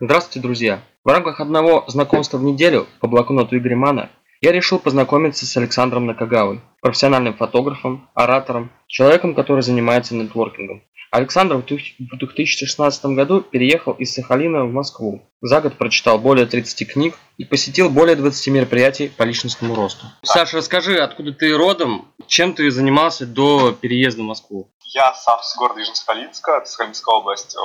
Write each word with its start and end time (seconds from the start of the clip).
Здравствуйте, 0.00 0.38
друзья! 0.38 0.80
В 1.02 1.08
рамках 1.08 1.40
одного 1.40 1.82
знакомства 1.88 2.38
в 2.38 2.44
неделю 2.44 2.86
по 3.00 3.08
блокноту 3.08 3.56
Игоря 3.56 3.74
Мана 3.74 4.10
я 4.40 4.52
решил 4.52 4.78
познакомиться 4.78 5.44
с 5.44 5.56
Александром 5.56 6.06
Накагавой, 6.06 6.60
профессиональным 6.80 7.34
фотографом, 7.34 8.08
оратором, 8.14 8.70
человеком, 8.86 9.34
который 9.34 9.64
занимается 9.64 10.14
нетворкингом. 10.14 10.84
Александр 11.10 11.56
в 11.56 11.64
2016 11.66 13.06
году 13.06 13.40
переехал 13.40 13.92
из 13.94 14.14
Сахалина 14.14 14.66
в 14.66 14.72
Москву. 14.72 15.28
За 15.40 15.60
год 15.60 15.76
прочитал 15.76 16.20
более 16.20 16.46
30 16.46 16.92
книг 16.92 17.18
и 17.36 17.44
посетил 17.44 17.90
более 17.90 18.14
20 18.14 18.48
мероприятий 18.54 19.08
по 19.08 19.24
личностному 19.24 19.74
росту. 19.74 20.06
Саша, 20.22 20.58
расскажи, 20.58 20.98
откуда 20.98 21.32
ты 21.32 21.56
родом, 21.56 22.06
чем 22.28 22.52
ты 22.52 22.70
занимался 22.70 23.26
до 23.26 23.72
переезда 23.72 24.22
в 24.22 24.26
Москву? 24.26 24.70
Я 24.94 25.12
сам 25.14 25.40
с 25.42 25.56
города 25.56 25.80
Южно-Сахалинска, 25.80 26.58
это 26.58 26.66
Сахалинская 26.66 27.16
область. 27.16 27.56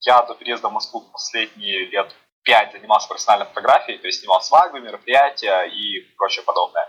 Я 0.00 0.22
до 0.22 0.34
переезда 0.34 0.68
в 0.68 0.72
Москву 0.72 1.02
последние 1.12 1.86
лет 1.86 2.14
пять 2.42 2.72
занимался 2.72 3.08
профессиональной 3.08 3.46
фотографией, 3.46 3.98
то 3.98 4.06
есть 4.06 4.20
снимал 4.20 4.40
свадьбы, 4.40 4.80
мероприятия 4.80 5.64
и 5.64 6.00
прочее 6.16 6.42
подобное. 6.42 6.88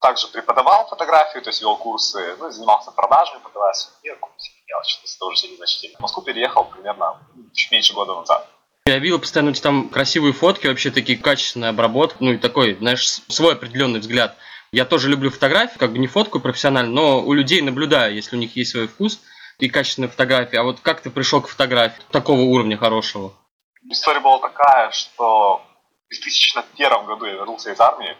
Также 0.00 0.26
преподавал 0.28 0.88
фотографию, 0.88 1.42
то 1.42 1.50
есть 1.50 1.60
вел 1.60 1.76
курсы, 1.76 2.36
ну, 2.38 2.50
занимался 2.50 2.90
продажами 2.90 3.38
и 4.02 4.10
курсы 4.14 4.50
мелочи, 4.66 4.96
то 4.96 5.02
есть 5.02 5.16
это 5.16 5.24
уже 5.24 5.56
значительно. 5.56 5.98
В 5.98 6.00
Москву 6.00 6.22
переехал 6.22 6.64
примерно 6.64 7.20
чуть 7.54 7.70
меньше 7.70 7.94
года 7.94 8.14
назад. 8.14 8.48
Я 8.86 8.98
видел 8.98 9.18
постоянно 9.18 9.52
там 9.54 9.88
красивые 9.88 10.32
фотки, 10.32 10.66
вообще 10.66 10.90
такие 10.90 11.18
качественные 11.18 11.70
обработки, 11.70 12.16
ну 12.20 12.32
и 12.32 12.38
такой, 12.38 12.74
знаешь, 12.74 13.06
свой 13.28 13.54
определенный 13.54 14.00
взгляд. 14.00 14.36
Я 14.72 14.84
тоже 14.84 15.08
люблю 15.08 15.30
фотографии, 15.30 15.78
как 15.78 15.92
бы 15.92 15.98
не 15.98 16.06
фотку 16.06 16.40
профессионально, 16.40 16.90
но 16.90 17.20
у 17.20 17.32
людей 17.32 17.60
наблюдаю, 17.60 18.14
если 18.14 18.36
у 18.36 18.38
них 18.38 18.56
есть 18.56 18.72
свой 18.72 18.88
вкус 18.88 19.20
и 19.58 19.68
качественные 19.68 20.08
фотографии. 20.08 20.56
А 20.56 20.62
вот 20.62 20.80
как 20.80 21.00
ты 21.00 21.10
пришел 21.10 21.42
к 21.42 21.48
фотографии 21.48 22.02
такого 22.10 22.40
уровня 22.40 22.76
хорошего? 22.76 23.32
История 23.90 24.20
была 24.20 24.38
такая, 24.38 24.90
что 24.92 25.62
в 26.06 26.08
2001 26.10 27.06
году 27.06 27.26
я 27.26 27.32
вернулся 27.32 27.72
из 27.72 27.80
армии. 27.80 28.16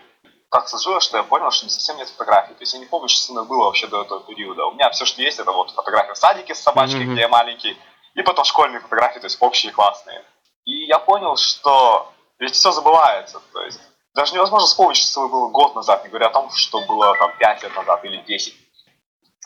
Так 0.50 0.68
сложилось, 0.68 1.04
что 1.04 1.18
я 1.18 1.22
понял, 1.22 1.50
что 1.50 1.66
не 1.66 1.70
совсем 1.70 1.96
нет 1.98 2.08
фотографий. 2.08 2.54
То 2.54 2.62
есть 2.62 2.72
я 2.72 2.80
не 2.80 2.86
помню, 2.86 3.08
что 3.08 3.20
со 3.20 3.32
мной 3.32 3.44
было 3.44 3.64
вообще 3.64 3.86
до 3.86 4.02
этого 4.02 4.20
периода. 4.20 4.64
У 4.66 4.72
меня 4.72 4.90
все, 4.90 5.04
что 5.04 5.20
есть, 5.22 5.38
это 5.38 5.52
вот 5.52 5.70
фотография 5.70 6.14
в 6.14 6.18
садике 6.18 6.54
с 6.54 6.60
собачкой, 6.60 7.04
mm-hmm. 7.04 7.12
где 7.12 7.20
я 7.20 7.28
маленький, 7.28 7.76
и 8.14 8.22
потом 8.22 8.44
школьные 8.44 8.80
фотографии, 8.80 9.20
то 9.20 9.26
есть 9.26 9.36
общие 9.40 9.72
классные. 9.72 10.24
И 10.64 10.86
я 10.86 10.98
понял, 10.98 11.36
что 11.36 12.12
ведь 12.38 12.54
все 12.54 12.72
забывается. 12.72 13.40
То 13.52 13.62
есть 13.62 13.80
даже 14.14 14.34
невозможно 14.34 14.66
вспомнить, 14.66 14.96
что 14.96 15.28
было 15.28 15.48
год 15.48 15.74
назад, 15.74 16.02
не 16.04 16.08
говоря 16.08 16.28
о 16.28 16.32
том, 16.32 16.50
что 16.50 16.80
было 16.80 17.14
там 17.18 17.30
5 17.38 17.62
лет 17.62 17.76
назад 17.76 18.04
или 18.04 18.16
10. 18.16 18.54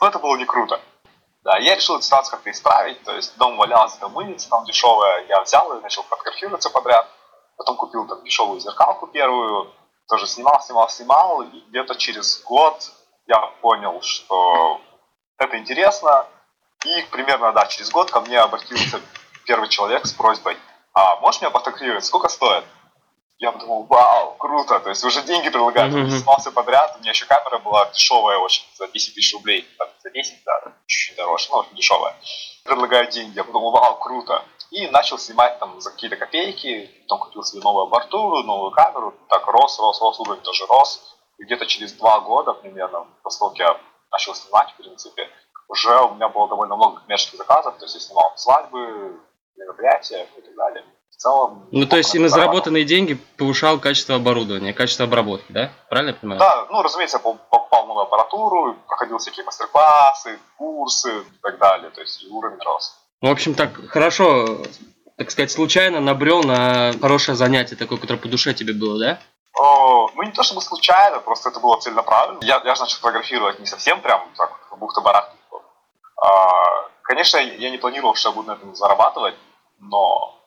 Но 0.01 0.07
это 0.07 0.19
было 0.19 0.37
не 0.37 0.45
круто. 0.45 0.79
Да, 1.43 1.57
я 1.57 1.75
решил 1.75 1.95
эту 1.95 2.05
ситуацию 2.05 2.31
как-то 2.31 2.51
исправить, 2.51 3.03
то 3.03 3.13
есть 3.13 3.37
дом 3.37 3.57
валялся, 3.57 3.99
там 3.99 4.13
мыльница 4.13 4.49
там 4.49 4.63
дешевая, 4.63 5.25
я 5.27 5.41
взял 5.41 5.77
и 5.77 5.81
начал 5.81 6.03
фотографироваться 6.03 6.69
подряд, 6.69 7.05
потом 7.57 7.75
купил 7.75 8.07
там 8.07 8.23
дешевую 8.23 8.61
зеркалку 8.61 9.07
первую, 9.07 9.69
тоже 10.07 10.25
снимал, 10.25 10.61
снимал, 10.61 10.87
снимал, 10.89 11.41
и 11.41 11.59
где-то 11.67 11.95
через 11.95 12.41
год 12.43 12.89
я 13.27 13.39
понял, 13.61 14.01
что 14.01 14.79
это 15.37 15.57
интересно, 15.57 16.25
и 16.85 17.01
примерно, 17.11 17.51
да, 17.51 17.65
через 17.65 17.91
год 17.91 18.09
ко 18.09 18.21
мне 18.21 18.39
обратился 18.39 19.01
первый 19.45 19.67
человек 19.67 20.05
с 20.05 20.13
просьбой, 20.13 20.57
а 20.93 21.17
можешь 21.17 21.41
меня 21.41 21.51
фотографировать, 21.51 22.05
сколько 22.05 22.29
стоит? 22.29 22.63
Я 23.39 23.51
подумал, 23.51 23.83
вау, 23.83 24.35
круто, 24.37 24.79
то 24.79 24.89
есть 24.89 25.03
уже 25.03 25.21
деньги 25.23 25.49
предлагают, 25.49 25.93
mm-hmm. 25.93 26.09
снимался 26.09 26.51
подряд, 26.51 26.95
у 26.95 26.99
меня 26.99 27.11
еще 27.11 27.25
камера 27.25 27.59
была 27.59 27.89
дешевая 27.91 28.37
очень, 28.37 28.63
за 28.75 28.87
10 28.87 29.15
тысяч 29.15 29.33
рублей, 29.33 29.67
там, 29.77 29.89
за 30.01 30.11
10, 30.11 30.43
да, 30.45 30.73
чуть-чуть 30.85 31.17
дороже, 31.17 31.47
но 31.51 31.57
очень 31.59 31.75
дешевая. 31.75 32.15
Предлагают 32.63 33.11
деньги, 33.11 33.35
я 33.35 33.43
подумал, 33.43 33.71
вау, 33.71 33.97
круто. 33.99 34.45
И 34.71 34.87
начал 34.87 35.17
снимать 35.17 35.59
там 35.59 35.79
за 35.81 35.91
какие-то 35.91 36.15
копейки, 36.15 36.89
потом 37.01 37.19
купил 37.19 37.43
себе 37.43 37.61
новую 37.61 37.87
аппаратуру, 37.87 38.43
новую 38.43 38.71
камеру, 38.71 39.13
так 39.29 39.45
рос, 39.47 39.77
рос, 39.79 40.01
рос, 40.01 40.19
уровень 40.19 40.41
тоже 40.41 40.65
рос. 40.67 41.17
И 41.37 41.43
где-то 41.43 41.65
через 41.65 41.93
два 41.93 42.21
года 42.21 42.53
примерно, 42.53 43.05
поскольку 43.23 43.57
я 43.57 43.77
начал 44.11 44.33
снимать, 44.35 44.71
в 44.71 44.77
принципе, 44.77 45.29
уже 45.67 45.95
у 46.01 46.15
меня 46.15 46.29
было 46.29 46.47
довольно 46.47 46.75
много 46.75 47.01
коммерческих 47.01 47.37
заказов, 47.37 47.77
то 47.77 47.85
есть 47.85 47.95
я 47.95 48.01
снимал 48.01 48.31
свадьбы, 48.35 49.19
мероприятия 49.55 50.27
и 50.37 50.41
так 50.41 50.55
далее 50.55 50.85
целом... 51.23 51.67
Ну, 51.71 51.85
то 51.85 51.97
есть 51.97 52.13
и 52.13 52.19
на 52.19 52.29
заработанные 52.29 52.83
деньги 52.83 53.17
повышал 53.37 53.79
качество 53.79 54.15
оборудования, 54.15 54.73
качество 54.73 55.05
обработки, 55.05 55.51
да? 55.51 55.71
Правильно 55.89 56.11
я 56.11 56.15
понимаю? 56.15 56.39
Да, 56.39 56.67
ну, 56.69 56.81
разумеется, 56.81 57.17
я 57.17 57.23
покупал 57.23 57.87
новую 57.87 58.03
аппаратуру, 58.03 58.75
проходил 58.87 59.17
всякие 59.17 59.45
мастер-классы, 59.45 60.39
курсы 60.57 61.09
и 61.09 61.41
так 61.41 61.57
далее, 61.57 61.89
то 61.89 62.01
есть 62.01 62.25
уровень 62.29 62.59
рос. 62.63 62.97
Ну, 63.21 63.29
в 63.29 63.31
общем, 63.31 63.55
так 63.55 63.71
хорошо, 63.89 64.59
так 65.17 65.31
сказать, 65.31 65.51
случайно 65.51 65.99
набрел 66.01 66.43
на 66.43 66.91
хорошее 67.01 67.35
занятие, 67.37 67.75
такое, 67.75 67.97
которое 67.97 68.19
по 68.19 68.27
душе 68.27 68.53
тебе 68.53 68.73
было, 68.73 68.99
да? 68.99 69.19
О, 69.57 70.09
ну, 70.15 70.23
не 70.23 70.31
то 70.31 70.43
чтобы 70.43 70.61
случайно, 70.61 71.19
просто 71.19 71.49
это 71.49 71.59
было 71.59 71.79
целенаправленно. 71.79 72.39
Я, 72.43 72.61
я 72.65 72.75
же 72.75 72.81
начал 72.81 72.97
фотографировать 72.97 73.59
не 73.59 73.65
совсем 73.65 74.01
прям 74.01 74.21
так, 74.35 74.51
в 74.71 74.77
бухта-барах. 74.77 75.29
А, 76.17 76.89
конечно, 77.03 77.37
я 77.37 77.69
не 77.69 77.77
планировал, 77.77 78.15
что 78.15 78.29
я 78.29 78.35
буду 78.35 78.47
на 78.47 78.53
этом 78.53 78.75
зарабатывать, 78.75 79.35
но 79.79 80.42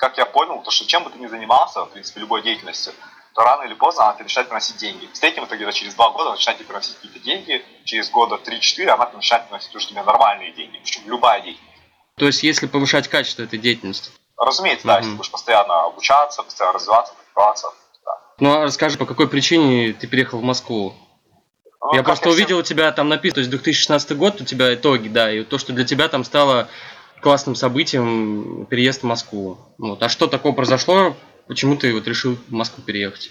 как 0.00 0.16
я 0.16 0.24
понял, 0.24 0.62
то 0.62 0.70
что 0.70 0.86
чем 0.86 1.04
бы 1.04 1.10
ты 1.10 1.18
ни 1.18 1.26
занимался, 1.26 1.84
в 1.84 1.90
принципе, 1.90 2.20
любой 2.20 2.42
деятельностью, 2.42 2.94
то 3.34 3.42
рано 3.42 3.64
или 3.64 3.74
поздно 3.74 4.08
она 4.08 4.16
начинает 4.18 4.48
приносить 4.48 4.78
деньги. 4.78 5.08
С 5.12 5.22
этим 5.22 5.44
это 5.44 5.56
где-то 5.56 5.72
через 5.72 5.94
два 5.94 6.10
года 6.10 6.30
начинает 6.30 6.66
приносить 6.66 6.96
какие-то 6.96 7.18
деньги, 7.20 7.62
через 7.84 8.10
года 8.10 8.40
3-4 8.42 8.88
она 8.88 9.10
начинает 9.12 9.46
приносить 9.46 9.74
уже 9.76 9.88
тебе 9.88 10.02
нормальные 10.02 10.52
деньги, 10.52 10.80
причем 10.82 11.02
любая 11.04 11.42
деятельность. 11.42 11.82
То 12.16 12.26
есть, 12.26 12.42
если 12.42 12.66
повышать 12.66 13.08
качество 13.08 13.42
этой 13.42 13.58
деятельности? 13.58 14.10
Разумеется, 14.38 14.86
да, 14.86 14.94
mm-hmm. 14.94 15.02
если 15.02 15.16
будешь 15.16 15.30
постоянно 15.30 15.84
обучаться, 15.84 16.42
постоянно 16.42 16.78
развиваться, 16.78 17.14
практиковаться. 17.14 17.68
Да. 18.04 18.12
Ну, 18.38 18.52
а 18.52 18.64
расскажи, 18.64 18.96
по 18.96 19.04
какой 19.04 19.28
причине 19.28 19.92
ты 19.92 20.06
переехал 20.06 20.38
в 20.38 20.42
Москву? 20.42 20.94
Ну, 21.82 21.94
я 21.94 22.02
просто 22.02 22.30
я 22.30 22.34
увидел 22.34 22.56
всем... 22.56 22.58
у 22.58 22.62
тебя 22.62 22.90
там 22.92 23.08
написано, 23.10 23.34
то 23.34 23.40
есть 23.40 23.50
2016 23.50 24.16
год 24.16 24.40
у 24.40 24.44
тебя 24.44 24.74
итоги, 24.74 25.08
да, 25.08 25.30
и 25.30 25.44
то, 25.44 25.58
что 25.58 25.74
для 25.74 25.84
тебя 25.84 26.08
там 26.08 26.24
стало 26.24 26.68
классным 27.20 27.54
событием 27.54 28.66
переезд 28.66 29.02
в 29.02 29.06
Москву. 29.06 29.58
Вот. 29.78 30.02
А 30.02 30.08
что 30.08 30.26
такое 30.26 30.52
произошло? 30.52 31.14
Почему 31.46 31.76
ты 31.76 31.92
вот 31.94 32.06
решил 32.06 32.36
в 32.48 32.52
Москву 32.52 32.82
переехать? 32.82 33.30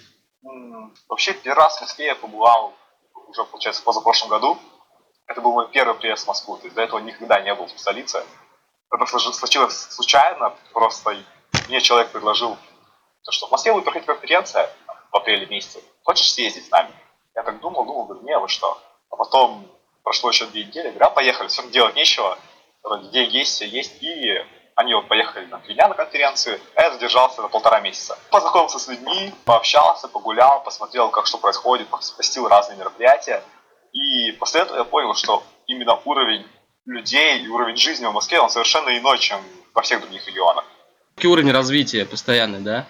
Вообще, 1.07 1.33
первый 1.33 1.63
раз 1.63 1.77
в 1.77 1.81
Москве 1.81 2.07
я 2.07 2.15
побывал 2.15 2.73
уже, 3.27 3.43
получается, 3.45 3.83
позапрошлом 3.83 4.29
году. 4.29 4.57
Это 5.27 5.41
был 5.41 5.53
мой 5.53 5.69
первый 5.69 5.95
приезд 5.95 6.25
в 6.25 6.27
Москву. 6.27 6.57
То 6.57 6.65
есть 6.65 6.75
до 6.75 6.81
этого 6.81 6.99
никогда 6.99 7.39
не 7.41 7.53
был 7.53 7.65
в 7.65 7.79
столице. 7.79 8.23
Это 8.91 9.05
случилось 9.05 9.75
случайно. 9.75 10.53
Просто 10.73 11.17
мне 11.67 11.81
человек 11.81 12.11
предложил, 12.11 12.57
что 13.29 13.47
в 13.47 13.51
Москве 13.51 13.73
будет 13.73 13.83
проходить 13.83 14.07
конференция 14.07 14.69
в 15.11 15.15
апреле 15.15 15.45
месяце. 15.45 15.79
Хочешь 16.03 16.31
съездить 16.31 16.65
с 16.67 16.71
нами? 16.71 16.91
Я 17.35 17.43
так 17.43 17.59
думал, 17.61 17.85
думал, 17.85 18.05
говорю, 18.05 18.25
не, 18.25 18.37
вы 18.37 18.47
что? 18.47 18.81
А 19.11 19.15
потом 19.15 19.67
прошло 20.03 20.29
еще 20.29 20.45
две 20.47 20.65
недели, 20.65 20.89
говорю, 20.89 21.05
а 21.05 21.09
поехали, 21.11 21.47
все 21.47 21.67
делать 21.69 21.95
нечего 21.95 22.37
где 22.83 23.23
есть, 23.25 23.53
все 23.53 23.67
есть, 23.67 24.01
и 24.01 24.43
они 24.75 24.93
вот 24.93 25.07
поехали 25.07 25.45
на 25.45 25.59
три 25.59 25.73
дня 25.73 25.89
на 25.89 25.93
конференцию, 25.93 26.59
а 26.75 26.83
я 26.83 26.91
задержался 26.91 27.41
на 27.41 27.49
полтора 27.49 27.81
месяца. 27.81 28.17
Познакомился 28.29 28.79
с 28.79 28.87
людьми, 28.87 29.33
пообщался, 29.43 30.07
погулял, 30.07 30.63
посмотрел, 30.63 31.09
как 31.09 31.27
что 31.27 31.37
происходит, 31.37 31.89
посетил 31.89 32.47
разные 32.47 32.77
мероприятия. 32.77 33.43
И 33.91 34.31
после 34.33 34.61
этого 34.61 34.77
я 34.77 34.83
понял, 34.85 35.13
что 35.15 35.43
именно 35.67 35.99
уровень 36.05 36.47
людей 36.85 37.39
и 37.41 37.47
уровень 37.47 37.75
жизни 37.75 38.05
в 38.05 38.13
Москве, 38.13 38.39
он 38.39 38.49
совершенно 38.49 38.97
иной, 38.97 39.17
чем 39.19 39.41
во 39.73 39.81
всех 39.81 39.99
других 39.99 40.25
регионах. 40.27 40.63
Какой 41.15 41.31
уровень 41.31 41.51
развития 41.51 42.05
постоянный, 42.05 42.61
да? 42.61 42.87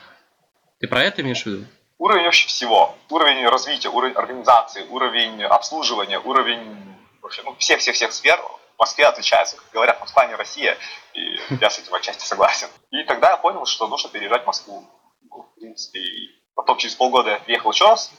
Ты 0.79 0.87
про 0.87 1.03
это 1.03 1.21
имеешь 1.23 1.41
в 1.41 1.45
виду? 1.47 1.65
Уровень 1.97 2.25
вообще 2.25 2.47
всего. 2.47 2.95
Уровень 3.09 3.47
развития, 3.47 3.89
уровень 3.89 4.13
организации, 4.13 4.85
уровень 4.89 5.43
обслуживания, 5.43 6.19
уровень 6.19 6.95
вообще, 7.21 7.41
ну, 7.43 7.55
всех-всех-всех 7.57 8.13
сфер 8.13 8.39
Москве 8.79 9.05
отличается. 9.05 9.57
Как 9.57 9.69
говорят, 9.71 9.99
Москва 9.99 10.25
не 10.25 10.35
Россия, 10.35 10.77
и 11.13 11.37
я 11.59 11.69
с 11.69 11.79
этим 11.79 11.93
отчасти 11.93 12.25
согласен. 12.25 12.69
И 12.91 13.03
тогда 13.03 13.31
я 13.31 13.37
понял, 13.37 13.65
что 13.65 13.87
нужно 13.87 14.09
переезжать 14.09 14.43
в 14.43 14.47
Москву. 14.47 14.85
Ну, 15.29 15.43
в 15.43 15.59
принципе, 15.59 15.99
и 15.99 16.29
потом 16.55 16.77
через 16.77 16.95
полгода 16.95 17.31
я 17.31 17.39
приехал 17.39 17.71
еще 17.71 17.85
раз, 17.85 18.11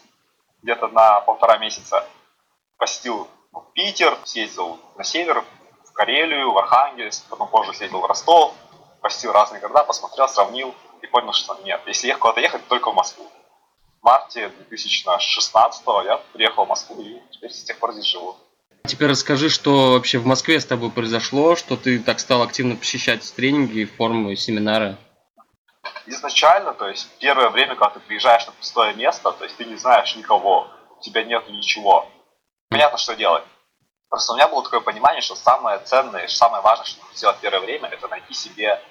где-то 0.62 0.88
на 0.88 1.20
полтора 1.22 1.58
месяца. 1.58 2.06
Посетил 2.76 3.28
Питер, 3.74 4.18
съездил 4.24 4.78
на 4.96 5.04
север, 5.04 5.44
в 5.84 5.92
Карелию, 5.92 6.52
в 6.52 6.58
Архангельск, 6.58 7.24
потом 7.28 7.48
позже 7.48 7.72
съездил 7.72 8.00
в 8.00 8.06
Ростов, 8.06 8.54
посетил 9.00 9.32
разные 9.32 9.60
города, 9.60 9.84
посмотрел, 9.84 10.28
сравнил 10.28 10.74
и 11.02 11.06
понял, 11.06 11.32
что 11.32 11.54
нет, 11.64 11.80
если 11.86 12.08
ехать 12.08 12.20
куда-то 12.20 12.40
ехать, 12.40 12.68
только 12.68 12.90
в 12.90 12.94
Москву. 12.94 13.26
В 14.00 14.04
марте 14.04 14.48
2016 14.48 15.84
я 16.04 16.18
приехал 16.32 16.64
в 16.64 16.68
Москву 16.68 17.00
и 17.02 17.20
теперь 17.30 17.50
с 17.50 17.64
тех 17.64 17.78
пор 17.78 17.92
здесь 17.92 18.06
живу. 18.06 18.36
Теперь 18.84 19.08
расскажи, 19.08 19.48
что 19.48 19.92
вообще 19.92 20.18
в 20.18 20.26
Москве 20.26 20.58
с 20.58 20.66
тобой 20.66 20.90
произошло, 20.90 21.56
что 21.56 21.76
ты 21.76 21.98
так 21.98 22.18
стал 22.18 22.42
активно 22.42 22.76
посещать 22.76 23.32
тренинги, 23.34 23.84
форумы, 23.84 24.36
семинары. 24.36 24.96
Изначально, 26.06 26.74
то 26.74 26.88
есть 26.88 27.08
первое 27.18 27.50
время, 27.50 27.76
когда 27.76 27.90
ты 27.90 28.00
приезжаешь 28.00 28.46
на 28.46 28.52
пустое 28.52 28.94
место, 28.94 29.32
то 29.32 29.44
есть 29.44 29.56
ты 29.56 29.64
не 29.64 29.76
знаешь 29.76 30.16
никого, 30.16 30.68
у 30.98 31.00
тебя 31.00 31.22
нет 31.24 31.48
ничего. 31.48 32.08
Понятно, 32.68 32.98
что 32.98 33.14
делать. 33.14 33.44
Просто 34.08 34.32
у 34.32 34.36
меня 34.36 34.48
было 34.48 34.64
такое 34.64 34.80
понимание, 34.80 35.22
что 35.22 35.36
самое 35.36 35.78
ценное, 35.78 36.26
самое 36.26 36.62
важное, 36.62 36.84
что 36.84 37.00
нужно 37.00 37.16
сделать 37.16 37.38
первое 37.40 37.60
время, 37.60 37.88
это 37.88 38.08
найти 38.08 38.34
себе 38.34 38.82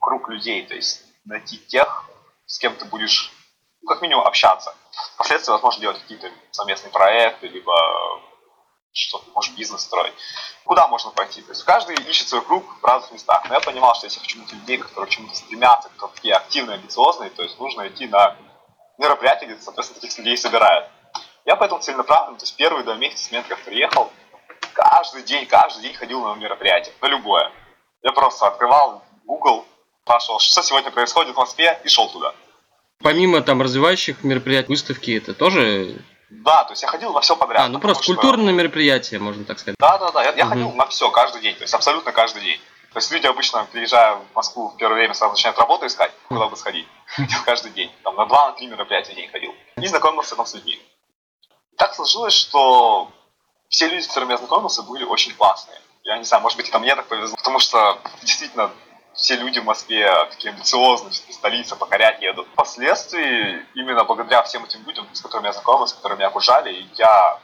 круг 0.00 0.30
людей. 0.30 0.64
То 0.66 0.74
есть 0.74 1.02
найти 1.26 1.58
тех, 1.58 2.04
с 2.46 2.58
кем 2.58 2.74
ты 2.76 2.86
будешь, 2.86 3.30
ну, 3.82 3.88
как 3.88 4.00
минимум, 4.00 4.26
общаться. 4.26 4.74
Впоследствии, 5.14 5.52
возможно, 5.52 5.80
делать 5.82 6.00
какие-то 6.00 6.30
совместные 6.50 6.92
проекты, 6.92 7.48
либо 7.48 7.74
что-то, 8.94 9.24
может, 9.34 9.54
бизнес 9.54 9.82
строить. 9.82 10.14
Куда 10.64 10.86
можно 10.86 11.10
пойти? 11.10 11.42
То 11.42 11.50
есть 11.50 11.64
каждый 11.64 11.96
ищет 12.08 12.28
свой 12.28 12.42
круг 12.42 12.64
в 12.80 12.84
разных 12.84 13.12
местах. 13.12 13.44
Но 13.48 13.54
я 13.54 13.60
понимал, 13.60 13.94
что 13.94 14.06
если 14.06 14.20
хочу 14.20 14.38
найти 14.38 14.54
людей, 14.54 14.78
которые 14.78 15.08
к 15.08 15.10
чему-то 15.10 15.34
стремятся, 15.34 15.88
которые 15.90 16.14
такие 16.14 16.34
активные, 16.34 16.76
амбициозные, 16.76 17.30
то 17.30 17.42
есть 17.42 17.58
нужно 17.58 17.88
идти 17.88 18.06
на 18.06 18.36
мероприятия, 18.98 19.46
где, 19.46 19.60
соответственно, 19.60 20.00
таких 20.00 20.16
людей 20.18 20.36
собирают. 20.36 20.88
Я 21.44 21.56
поэтому 21.56 21.82
целенаправленно, 21.82 22.38
то 22.38 22.44
есть 22.44 22.56
первые 22.56 22.84
два 22.84 22.94
месяца 22.94 23.24
с 23.24 23.30
момента, 23.30 23.54
как 23.54 23.64
приехал, 23.64 24.10
каждый 24.72 25.24
день, 25.24 25.46
каждый 25.46 25.82
день 25.82 25.94
ходил 25.94 26.24
на 26.24 26.34
мероприятие, 26.34 26.94
на 27.00 27.06
любое. 27.06 27.52
Я 28.02 28.12
просто 28.12 28.46
открывал 28.46 29.02
Google, 29.24 29.66
спрашивал, 30.04 30.38
что 30.38 30.62
сегодня 30.62 30.90
происходит 30.90 31.34
в 31.34 31.38
Москве, 31.38 31.80
и 31.84 31.88
шел 31.88 32.08
туда. 32.08 32.32
Помимо 33.00 33.42
там 33.42 33.60
развивающих 33.60 34.22
мероприятий, 34.22 34.68
выставки, 34.68 35.16
это 35.16 35.34
тоже 35.34 36.02
да, 36.42 36.64
то 36.64 36.72
есть 36.72 36.82
я 36.82 36.88
ходил 36.88 37.12
на 37.12 37.20
все 37.20 37.36
подряд. 37.36 37.62
А, 37.62 37.68
ну 37.68 37.78
просто 37.78 38.02
что... 38.02 38.14
культурное 38.14 38.52
мероприятие, 38.52 39.20
можно 39.20 39.44
так 39.44 39.58
сказать. 39.58 39.76
Да, 39.78 39.98
да, 39.98 40.10
да. 40.10 40.22
Я, 40.22 40.32
я 40.32 40.44
угу. 40.44 40.50
ходил 40.50 40.72
на 40.72 40.86
все 40.86 41.10
каждый 41.10 41.40
день, 41.42 41.54
то 41.54 41.62
есть 41.62 41.74
абсолютно 41.74 42.12
каждый 42.12 42.42
день. 42.42 42.60
То 42.92 42.98
есть 42.98 43.10
люди 43.10 43.26
обычно, 43.26 43.66
приезжая 43.72 44.14
в 44.14 44.36
Москву 44.36 44.68
в 44.68 44.76
первое 44.76 44.98
время, 44.98 45.14
сразу 45.14 45.32
начинают 45.32 45.58
работу 45.58 45.84
искать, 45.86 46.12
куда 46.28 46.46
бы 46.46 46.56
сходить. 46.56 46.86
Ходил 47.06 47.38
каждый 47.44 47.72
день. 47.72 47.90
Там 48.04 48.14
на 48.14 48.26
два, 48.26 48.50
на 48.50 48.52
три 48.52 48.68
мероприятия 48.68 49.12
в 49.12 49.16
день 49.16 49.28
ходил. 49.30 49.52
И 49.76 49.86
знакомился 49.88 50.36
там 50.36 50.46
с 50.46 50.54
людьми. 50.54 50.80
Так 51.76 51.94
сложилось, 51.94 52.34
что 52.34 53.10
все 53.68 53.88
люди, 53.88 54.02
с 54.02 54.06
которыми 54.06 54.30
я 54.30 54.36
знакомился, 54.38 54.82
были 54.82 55.02
очень 55.02 55.34
классные. 55.34 55.80
Я 56.04 56.18
не 56.18 56.24
знаю, 56.24 56.42
может 56.42 56.56
быть, 56.56 56.68
это 56.68 56.78
мне 56.78 56.94
так 56.94 57.08
повезло, 57.08 57.36
потому 57.36 57.58
что 57.58 57.98
действительно 58.22 58.70
все 59.14 59.36
люди 59.36 59.60
в 59.60 59.64
Москве 59.64 60.10
такие 60.30 60.52
амбициозные, 60.52 61.12
столица, 61.12 61.76
покорять 61.76 62.20
едут. 62.20 62.46
Впоследствии, 62.52 63.64
именно 63.74 64.04
благодаря 64.04 64.42
всем 64.42 64.64
этим 64.64 64.84
людям, 64.86 65.06
с 65.12 65.20
которыми 65.20 65.46
я 65.46 65.52
знакомился, 65.52 65.94
с 65.94 65.96
которыми 65.96 66.18
меня 66.18 66.28
окружали, 66.28 66.86
я 66.96 67.38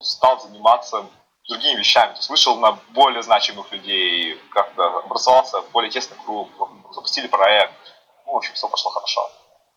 стал 0.00 0.40
заниматься 0.40 1.04
другими 1.48 1.78
вещами. 1.78 2.12
То 2.12 2.18
есть 2.18 2.30
вышел 2.30 2.56
на 2.58 2.78
более 2.90 3.22
значимых 3.22 3.72
людей, 3.72 4.38
как-то 4.50 4.98
образовался 4.98 5.62
более 5.72 5.90
тесный 5.90 6.16
круг, 6.24 6.48
запустили 6.92 7.26
проект. 7.26 7.72
Ну, 8.26 8.34
в 8.34 8.36
общем, 8.36 8.54
все 8.54 8.68
пошло 8.68 8.90
хорошо. 8.90 9.20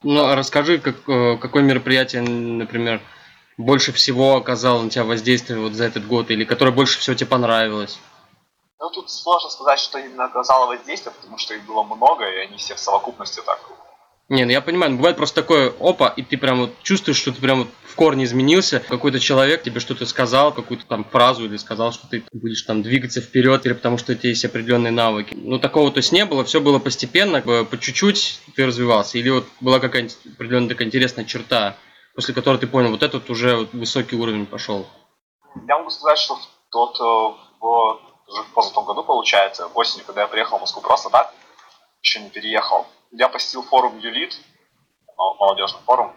Ну, 0.04 0.26
а 0.26 0.36
расскажи, 0.36 0.80
как, 0.80 1.08
э, 1.08 1.38
какое 1.38 1.64
мероприятие, 1.64 2.22
например, 2.22 3.02
больше 3.58 3.92
всего 3.92 4.36
оказало 4.36 4.82
на 4.82 4.90
тебя 4.90 5.04
воздействие 5.04 5.60
вот 5.60 5.74
за 5.74 5.86
этот 5.86 6.08
год, 6.08 6.32
или 6.32 6.44
которое 6.44 6.72
больше 6.72 7.00
всего 7.00 7.16
тебе 7.16 7.30
понравилось? 7.30 8.00
Ну, 8.82 8.90
тут 8.90 9.12
сложно 9.12 9.50
сказать, 9.52 9.80
что 9.80 10.00
именно 10.00 10.26
оказало 10.26 10.66
воздействие, 10.66 11.14
потому 11.14 11.38
что 11.38 11.54
их 11.54 11.64
было 11.66 11.84
много, 11.84 12.26
и 12.26 12.38
они 12.40 12.58
все 12.58 12.74
в 12.74 12.80
совокупности 12.80 13.42
так 13.46 13.60
не, 14.32 14.46
ну 14.46 14.52
я 14.52 14.62
понимаю, 14.62 14.96
бывает 14.96 15.18
просто 15.18 15.42
такое 15.42 15.74
опа, 15.78 16.08
и 16.08 16.24
ты 16.24 16.38
прям 16.38 16.62
вот 16.62 16.72
чувствуешь, 16.84 17.18
что 17.18 17.34
ты 17.34 17.42
прям 17.42 17.60
вот 17.60 17.68
в 17.84 17.96
корне 17.96 18.24
изменился, 18.24 18.80
какой-то 18.80 19.20
человек 19.20 19.62
тебе 19.62 19.82
что-то 19.82 20.06
сказал, 20.06 20.54
какую-то 20.54 20.86
там 20.86 21.04
фразу 21.04 21.44
или 21.44 21.58
сказал, 21.58 21.92
что 21.92 22.08
ты 22.08 22.24
будешь 22.32 22.62
там 22.62 22.82
двигаться 22.82 23.20
вперед, 23.20 23.66
или 23.66 23.74
потому 23.74 23.98
что 23.98 24.14
у 24.14 24.16
тебя 24.16 24.30
есть 24.30 24.46
определенные 24.46 24.92
навыки. 24.92 25.36
Ну 25.36 25.60
такого 25.60 25.92
то 25.92 25.98
есть 25.98 26.14
не 26.14 26.24
было, 26.24 26.46
все 26.46 26.62
было 26.62 26.80
постепенно, 26.80 27.42
по 27.42 27.78
чуть-чуть 27.78 28.40
ты 28.56 28.66
развивался, 28.66 29.18
или 29.18 29.30
вот 29.32 29.46
была 29.60 29.82
какая-нибудь 29.82 30.18
определенная 30.36 30.70
такая 30.70 30.88
интересная 30.88 31.26
черта, 31.26 31.76
после 32.16 32.34
которой 32.34 32.56
ты 32.56 32.68
понял, 32.68 32.92
вот 32.92 33.04
этот 33.04 33.30
уже 33.30 33.68
высокий 33.74 34.16
уровень 34.16 34.46
пошел. 34.46 34.88
Я 35.68 35.78
могу 35.78 35.90
сказать, 35.90 36.20
что 36.20 36.36
в 36.36 36.48
тот 36.70 36.98
э, 37.02 37.36
в 37.60 38.11
уже 38.32 38.44
в 38.44 38.54
позатом 38.54 38.86
году, 38.86 39.04
получается, 39.04 39.68
осенью, 39.68 40.06
когда 40.06 40.22
я 40.22 40.28
приехал 40.28 40.58
в 40.58 40.62
Москву 40.62 40.82
просто 40.82 41.10
так, 41.10 41.34
еще 42.02 42.20
не 42.20 42.30
переехал, 42.30 42.88
я 43.12 43.28
посетил 43.28 43.64
форум 43.64 43.98
Юлит, 44.00 44.40
молодежный 45.18 45.82
форум, 45.82 46.16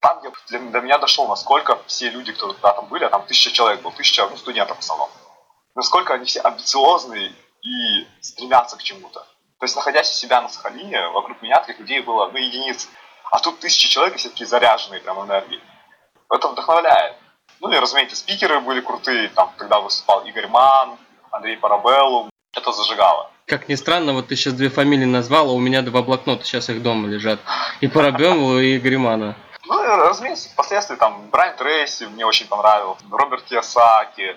там, 0.00 0.20
где 0.20 0.30
для, 0.48 0.70
до 0.70 0.80
меня 0.80 0.98
дошло, 0.98 1.26
насколько 1.26 1.82
все 1.86 2.10
люди, 2.10 2.32
кто 2.32 2.52
когда 2.52 2.72
там 2.72 2.86
были, 2.86 3.04
а 3.04 3.08
там 3.08 3.26
тысяча 3.26 3.50
человек 3.50 3.82
был, 3.82 3.90
тысяча 3.92 4.28
ну, 4.28 4.36
студентов 4.36 4.76
в 4.76 4.80
основном, 4.80 5.10
насколько 5.74 6.14
они 6.14 6.24
все 6.24 6.40
амбициозные 6.40 7.32
и 7.62 8.06
стремятся 8.20 8.76
к 8.76 8.82
чему-то. 8.82 9.20
То 9.58 9.64
есть, 9.64 9.74
находясь 9.74 10.10
у 10.10 10.14
себя 10.14 10.40
на 10.40 10.48
Сахалине, 10.48 11.08
вокруг 11.08 11.42
меня 11.42 11.60
таких 11.60 11.80
людей 11.80 12.00
было, 12.00 12.30
ну, 12.30 12.38
единицы. 12.38 12.88
А 13.32 13.40
тут 13.40 13.58
тысячи 13.58 13.88
человек, 13.88 14.14
и 14.14 14.18
все 14.18 14.28
такие 14.28 14.46
заряженные 14.46 15.00
прям 15.00 15.20
энергией. 15.24 15.60
Это 16.30 16.48
вдохновляет. 16.48 17.16
Ну 17.60 17.72
и, 17.72 17.76
разумеется, 17.76 18.14
спикеры 18.14 18.60
были 18.60 18.80
крутые. 18.80 19.28
Там, 19.30 19.52
когда 19.56 19.80
выступал 19.80 20.24
Игорь 20.24 20.46
Ман, 20.46 20.96
Андрей 21.30 21.56
Парабеллум. 21.56 22.30
Это 22.54 22.72
зажигало. 22.72 23.30
Как 23.46 23.68
ни 23.68 23.74
странно, 23.76 24.12
вот 24.12 24.28
ты 24.28 24.36
сейчас 24.36 24.54
две 24.54 24.68
фамилии 24.68 25.04
назвал, 25.04 25.50
а 25.50 25.52
у 25.52 25.58
меня 25.58 25.82
два 25.82 26.02
блокнота 26.02 26.44
сейчас 26.44 26.68
их 26.68 26.82
дома 26.82 27.08
лежат. 27.08 27.40
И 27.80 27.88
Парабеллу, 27.88 28.58
и 28.58 28.78
Гримана. 28.78 29.36
Ну, 29.66 29.82
разумеется, 29.82 30.48
впоследствии 30.50 30.96
там 30.96 31.28
Брайан 31.30 31.56
Трейси 31.56 32.04
мне 32.04 32.24
очень 32.24 32.46
понравился, 32.46 33.04
Роберт 33.10 33.44
Киосаки. 33.44 34.36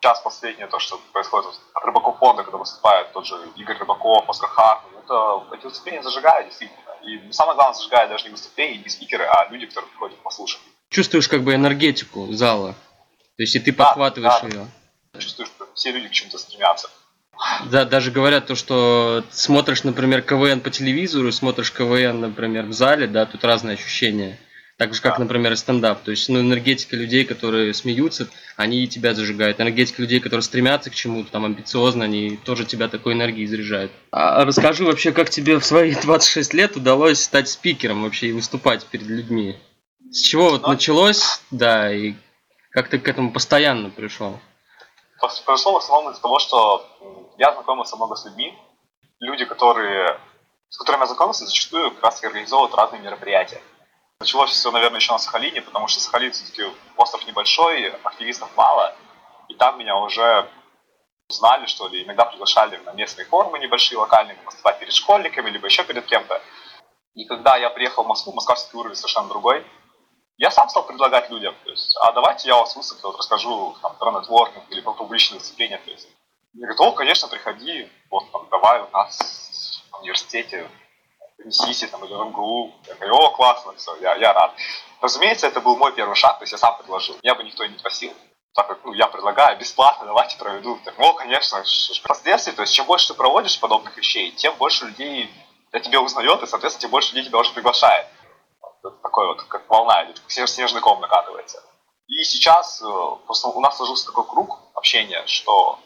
Сейчас 0.00 0.20
последнее 0.20 0.66
то, 0.66 0.80
что 0.80 1.00
происходит 1.12 1.48
от 1.74 1.84
Рыбаков 1.84 2.18
фонда, 2.18 2.42
когда 2.42 2.58
выступает 2.58 3.12
тот 3.12 3.24
же 3.24 3.36
Игорь 3.56 3.78
Рыбаков, 3.78 4.28
Оскар 4.28 4.50
Хартман. 4.50 4.92
Это, 5.04 5.56
эти 5.56 5.64
выступления 5.64 6.02
зажигают 6.02 6.48
действительно. 6.48 6.80
И 7.04 7.32
самое 7.32 7.56
главное, 7.56 7.74
зажигает 7.74 8.10
даже 8.10 8.24
не 8.24 8.30
выступления, 8.30 8.78
не 8.78 8.88
спикеры, 8.88 9.24
а 9.24 9.48
люди, 9.50 9.66
которые 9.66 9.90
приходят 9.90 10.18
послушать. 10.18 10.60
Чувствуешь 10.90 11.28
как 11.28 11.42
бы 11.42 11.54
энергетику 11.54 12.32
зала. 12.32 12.74
То 13.36 13.42
есть 13.42 13.54
и 13.54 13.60
ты 13.60 13.72
подхватываешь 13.72 14.40
да, 14.42 14.48
да. 14.48 14.48
ее. 14.48 14.66
Чувствуешь, 15.18 15.50
все 15.82 15.90
люди 15.90 16.06
к 16.06 16.12
чему-то 16.12 16.38
стремятся. 16.38 16.88
Да, 17.72 17.84
даже 17.84 18.12
говорят 18.12 18.46
то, 18.46 18.54
что 18.54 19.24
смотришь, 19.32 19.82
например, 19.82 20.22
КВН 20.22 20.60
по 20.60 20.70
телевизору, 20.70 21.32
смотришь 21.32 21.72
КВН, 21.72 22.20
например, 22.20 22.66
в 22.66 22.72
зале, 22.72 23.08
да, 23.08 23.26
тут 23.26 23.42
разные 23.42 23.74
ощущения. 23.74 24.38
Так 24.76 24.94
же, 24.94 25.02
как, 25.02 25.16
да. 25.16 25.24
например, 25.24 25.52
и 25.52 25.56
стендап. 25.56 26.02
То 26.02 26.12
есть, 26.12 26.28
ну, 26.28 26.40
энергетика 26.40 26.94
людей, 26.94 27.24
которые 27.24 27.74
смеются, 27.74 28.28
они 28.56 28.86
тебя 28.86 29.12
зажигают. 29.12 29.60
Энергетика 29.60 30.02
людей, 30.02 30.20
которые 30.20 30.42
стремятся 30.42 30.88
к 30.90 30.94
чему-то, 30.94 31.32
там, 31.32 31.44
амбициозно, 31.44 32.04
они 32.04 32.38
тоже 32.44 32.64
тебя 32.64 32.86
такой 32.86 33.14
энергией 33.14 33.48
заряжают. 33.48 33.90
А 34.12 34.44
расскажи 34.44 34.84
вообще, 34.84 35.10
как 35.10 35.30
тебе 35.30 35.58
в 35.58 35.64
свои 35.64 35.94
26 36.02 36.54
лет 36.54 36.76
удалось 36.76 37.20
стать 37.20 37.48
спикером 37.48 38.04
вообще 38.04 38.28
и 38.28 38.32
выступать 38.32 38.86
перед 38.86 39.08
людьми? 39.08 39.56
С 40.12 40.20
чего 40.20 40.50
вот 40.50 40.66
началось, 40.68 41.40
да, 41.50 41.92
и 41.92 42.14
как 42.70 42.88
ты 42.88 43.00
к 43.00 43.08
этому 43.08 43.32
постоянно 43.32 43.90
пришел? 43.90 44.38
Произошло 45.22 45.74
в 45.74 45.76
основном 45.76 46.10
из-за 46.10 46.20
того, 46.20 46.40
что 46.40 46.84
я 47.38 47.52
знакомился 47.52 47.94
много 47.94 48.16
с 48.16 48.24
людьми, 48.24 48.58
люди, 49.20 49.44
которые, 49.44 50.18
с 50.68 50.76
которыми 50.76 51.02
я 51.02 51.06
знакомился, 51.06 51.46
зачастую 51.46 51.92
как 51.92 52.02
раз 52.02 52.24
организовывают 52.24 52.74
разные 52.74 53.00
мероприятия. 53.00 53.62
Началось 54.18 54.50
все, 54.50 54.72
наверное, 54.72 54.98
еще 54.98 55.12
на 55.12 55.18
Сахалине, 55.18 55.62
потому 55.62 55.86
что 55.86 56.00
Сахалин 56.00 56.32
все-таки 56.32 56.64
остров 56.96 57.24
небольшой, 57.24 57.90
активистов 58.02 58.50
мало, 58.56 58.96
и 59.48 59.54
там 59.54 59.78
меня 59.78 59.96
уже 59.96 60.50
знали, 61.28 61.66
что 61.66 61.86
ли, 61.86 62.02
иногда 62.02 62.24
приглашали 62.24 62.76
на 62.78 62.92
местные 62.92 63.24
форумы 63.24 63.60
небольшие, 63.60 63.98
локальные, 63.98 64.36
выступать 64.44 64.80
перед 64.80 64.92
школьниками, 64.92 65.50
либо 65.50 65.66
еще 65.66 65.84
перед 65.84 66.04
кем-то. 66.04 66.42
И 67.14 67.26
когда 67.26 67.56
я 67.56 67.70
приехал 67.70 68.02
в 68.02 68.08
Москву, 68.08 68.32
московский 68.32 68.76
уровень 68.76 68.96
совершенно 68.96 69.28
другой, 69.28 69.64
я 70.38 70.50
сам 70.50 70.68
стал 70.68 70.86
предлагать 70.86 71.30
людям, 71.30 71.54
то 71.64 71.70
есть, 71.70 71.96
а 72.00 72.12
давайте 72.12 72.48
я 72.48 72.56
вас 72.56 72.74
высоклю, 72.74 73.10
вот 73.10 73.18
расскажу 73.18 73.76
там, 73.82 73.96
про 73.96 74.12
нетворкинг 74.12 74.64
или 74.70 74.80
про 74.80 74.92
публичные 74.92 75.38
выступления. 75.38 75.78
То 75.78 75.90
есть, 75.90 76.08
мне 76.54 76.66
говорят, 76.66 76.80
о, 76.80 76.92
конечно, 76.92 77.28
приходи, 77.28 77.88
вот 78.10 78.30
там, 78.32 78.48
давай 78.50 78.80
у 78.80 78.88
нас 78.90 79.82
в 79.90 80.00
университете, 80.00 80.68
принесите 81.36 81.86
там 81.86 82.04
или 82.04 82.14
в 82.14 82.24
МГУ. 82.24 82.72
Я 82.86 82.94
говорю, 82.94 83.16
о, 83.16 83.30
классно, 83.30 83.74
все, 83.74 83.94
я, 83.96 84.14
я 84.16 84.32
рад. 84.32 84.54
Разумеется, 85.00 85.46
это 85.46 85.60
был 85.60 85.76
мой 85.76 85.92
первый 85.92 86.14
шаг, 86.14 86.38
то 86.38 86.42
есть 86.44 86.52
я 86.52 86.58
сам 86.58 86.76
предложил. 86.76 87.16
Меня 87.22 87.34
бы 87.34 87.44
никто 87.44 87.64
и 87.64 87.68
не 87.68 87.78
просил. 87.78 88.12
Так 88.54 88.68
как 88.68 88.84
ну, 88.84 88.92
я 88.92 89.06
предлагаю 89.06 89.58
бесплатно, 89.58 90.06
давайте 90.06 90.36
проведу. 90.36 90.78
Так, 90.84 90.94
ну, 90.98 91.14
конечно, 91.14 91.62
впоследствии, 92.02 92.52
то 92.52 92.62
есть 92.62 92.74
чем 92.74 92.86
больше 92.86 93.08
ты 93.08 93.14
проводишь 93.14 93.58
подобных 93.58 93.96
вещей, 93.96 94.30
тем 94.32 94.54
больше 94.56 94.86
людей 94.86 95.32
для 95.70 95.80
тебя 95.80 96.00
узнает, 96.00 96.42
и, 96.42 96.46
соответственно, 96.46 96.82
тем 96.82 96.90
больше 96.90 97.14
людей 97.14 97.28
тебя 97.28 97.38
уже 97.38 97.52
приглашает 97.52 98.06
такой 98.82 99.26
вот, 99.28 99.42
как 99.44 99.68
волна 99.68 100.04
идет, 100.04 100.20
как 100.20 100.30
снежный 100.48 100.80
ком 100.80 101.00
накатывается. 101.00 101.62
И 102.08 102.24
сейчас 102.24 102.82
э, 102.82 102.86
у 102.86 103.60
нас 103.60 103.76
сложился 103.76 104.06
такой 104.06 104.26
круг 104.26 104.58
общения, 104.74 105.24
что 105.26 105.78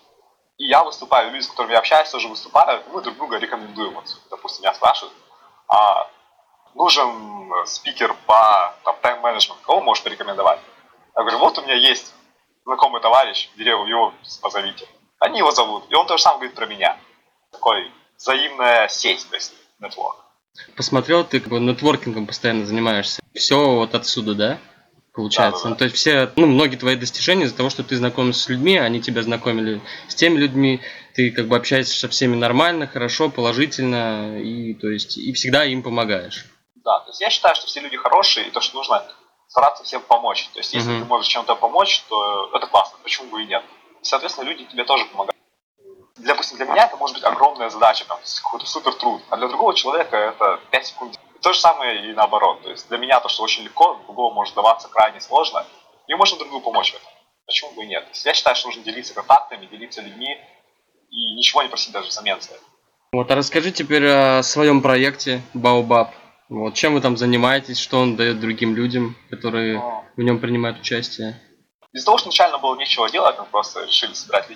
и 0.59 0.67
я 0.67 0.83
выступаю, 0.85 1.31
люди, 1.31 1.45
с 1.45 1.49
которыми 1.49 1.73
я 1.73 1.79
общаюсь, 1.79 2.11
тоже 2.11 2.29
выступают, 2.29 2.87
мы 2.88 3.03
друг 3.03 3.17
друга 3.17 3.37
рекомендуем. 3.37 3.95
Вот, 3.95 4.07
допустим, 4.31 4.62
меня 4.62 4.73
спрашивают, 4.73 5.15
а 5.69 6.09
нужен 6.75 7.53
спикер 7.67 8.15
по 8.26 8.75
там, 8.85 8.97
тайм-менеджменту, 9.03 9.62
кого 9.65 9.83
можешь 9.83 10.03
порекомендовать? 10.03 10.61
Я 11.15 11.23
говорю, 11.23 11.38
вот 11.38 11.59
у 11.59 11.62
меня 11.62 11.75
есть 11.75 12.15
знакомый 12.65 13.03
товарищ, 13.03 13.50
его 13.57 14.12
позовите. 14.41 14.88
Они 15.19 15.38
его 15.38 15.50
зовут, 15.50 15.85
и 15.91 15.95
он 15.95 16.07
тоже 16.07 16.23
сам 16.23 16.37
говорит 16.37 16.55
про 16.55 16.67
меня. 16.67 16.99
Такой 17.53 17.93
взаимная 18.17 18.88
сеть, 18.88 19.29
то 19.29 19.37
есть 19.37 19.55
network. 19.81 20.17
Посмотрел, 20.77 21.25
ты 21.25 21.41
как 21.41 21.51
бы 21.51 21.61
нетворкингом 21.61 22.27
постоянно 22.27 22.67
занимаешься. 22.67 23.21
Все 23.35 23.75
вот 23.75 23.95
отсюда, 23.95 24.35
да? 24.35 24.59
получается. 25.17 25.65
Да. 25.65 25.71
Ну, 25.71 25.77
то 25.77 25.85
есть 25.85 25.97
все, 25.97 26.31
ну, 26.37 26.47
многие 26.47 26.77
твои 26.77 26.95
достижения 26.95 27.45
из-за 27.45 27.57
того, 27.57 27.71
что 27.71 27.83
ты 27.83 27.97
знакомишься 27.97 28.43
с 28.43 28.49
людьми, 28.49 28.77
они 28.77 29.01
тебя 29.01 29.23
знакомили 29.23 29.81
с 30.09 30.15
теми 30.15 30.39
людьми, 30.39 30.81
ты 31.15 31.31
как 31.31 31.49
бы 31.49 31.57
общаешься 31.57 31.99
со 31.99 32.09
всеми 32.09 32.37
нормально, 32.37 32.87
хорошо, 32.87 33.31
положительно, 33.31 34.39
и 34.39 34.75
то 34.75 34.89
есть 34.89 35.17
и 35.17 35.33
всегда 35.33 35.65
им 35.65 35.83
помогаешь. 35.83 36.45
Да, 36.85 37.01
то 37.01 37.09
есть 37.09 37.21
я 37.21 37.31
считаю, 37.31 37.57
что 37.57 37.67
все 37.67 37.81
люди 37.81 37.97
хорошие, 37.97 38.47
и 38.47 38.51
то, 38.51 38.61
что 38.61 38.77
нужно 38.77 39.03
стараться 39.49 39.83
всем 39.85 40.03
помочь. 40.03 40.49
То 40.53 40.61
есть 40.61 40.75
если 40.75 40.91
Мгм. 40.91 41.01
ты 41.01 41.05
можешь 41.07 41.29
чем-то 41.29 41.57
помочь, 41.57 42.05
то 42.09 42.51
это 42.55 42.67
классно, 42.67 42.99
почему 43.03 43.31
бы 43.31 43.43
и 43.43 43.47
нет. 43.47 43.65
И, 44.03 44.05
соответственно, 44.05 44.49
люди 44.49 44.65
тебе 44.65 44.85
тоже 44.85 45.07
помогают. 45.07 45.36
Для, 46.16 46.32
допустим, 46.32 46.56
для 46.56 46.66
меня 46.66 46.87
это 46.87 46.96
может 46.96 47.16
быть 47.16 47.25
огромная 47.25 47.68
задача, 47.68 48.04
там, 48.06 48.18
какой-то 48.42 48.66
супер 48.66 48.94
труд, 48.94 49.23
а 49.28 49.37
для 49.37 49.49
другого 49.49 49.75
человека 49.75 50.16
это 50.16 50.61
5 50.70 50.87
секунд. 50.87 51.20
То 51.42 51.52
же 51.52 51.61
самое 51.61 52.11
и 52.11 52.14
наоборот. 52.14 52.62
То 52.62 52.70
есть 52.70 52.88
для 52.88 52.99
меня 52.99 53.20
то, 53.20 53.28
что 53.28 53.42
очень 53.42 53.64
легко, 53.64 54.00
другого 54.06 54.32
может 54.32 54.54
даваться 54.54 54.88
крайне 54.88 55.20
сложно, 55.20 55.66
и 56.06 56.14
можно 56.14 56.38
друг 56.38 56.50
другу 56.50 56.64
помочь 56.64 56.92
в 56.92 56.96
этом. 56.96 57.08
Почему 57.46 57.73
бы 57.73 57.85
и 57.85 57.87
нет? 57.87 58.04
Я 58.25 58.35
считаю, 58.35 58.56
что 58.56 58.68
нужно 58.68 58.82
делиться 58.82 59.14
контактами, 59.14 59.66
делиться 59.66 60.00
людьми, 60.00 60.37
и 61.11 61.35
ничего 61.35 61.62
не 61.62 61.68
просить 61.68 61.92
даже 61.92 62.08
взамен 62.08 62.40
за 62.40 62.54
это. 62.54 62.64
Вот, 63.12 63.30
а 63.30 63.35
расскажи 63.35 63.70
теперь 63.70 64.06
о 64.08 64.42
своем 64.42 64.82
проекте 64.82 65.42
Baobab. 65.54 66.08
Вот, 66.49 66.75
чем 66.75 66.94
вы 66.94 67.00
там 67.00 67.16
занимаетесь, 67.16 67.78
что 67.78 67.99
он 67.99 68.16
дает 68.16 68.40
другим 68.40 68.75
людям, 68.75 69.16
которые 69.30 69.78
Но 69.78 70.04
в 70.16 70.20
нем 70.23 70.38
принимают 70.38 70.78
участие? 70.78 71.40
Из-за 71.92 72.06
того, 72.06 72.18
что 72.18 72.28
изначально 72.28 72.58
было 72.58 72.76
нечего 72.76 73.08
делать, 73.08 73.38
мы 73.38 73.44
просто 73.46 73.85
решили 73.85 74.12
собирать 74.12 74.50
у 74.50 74.54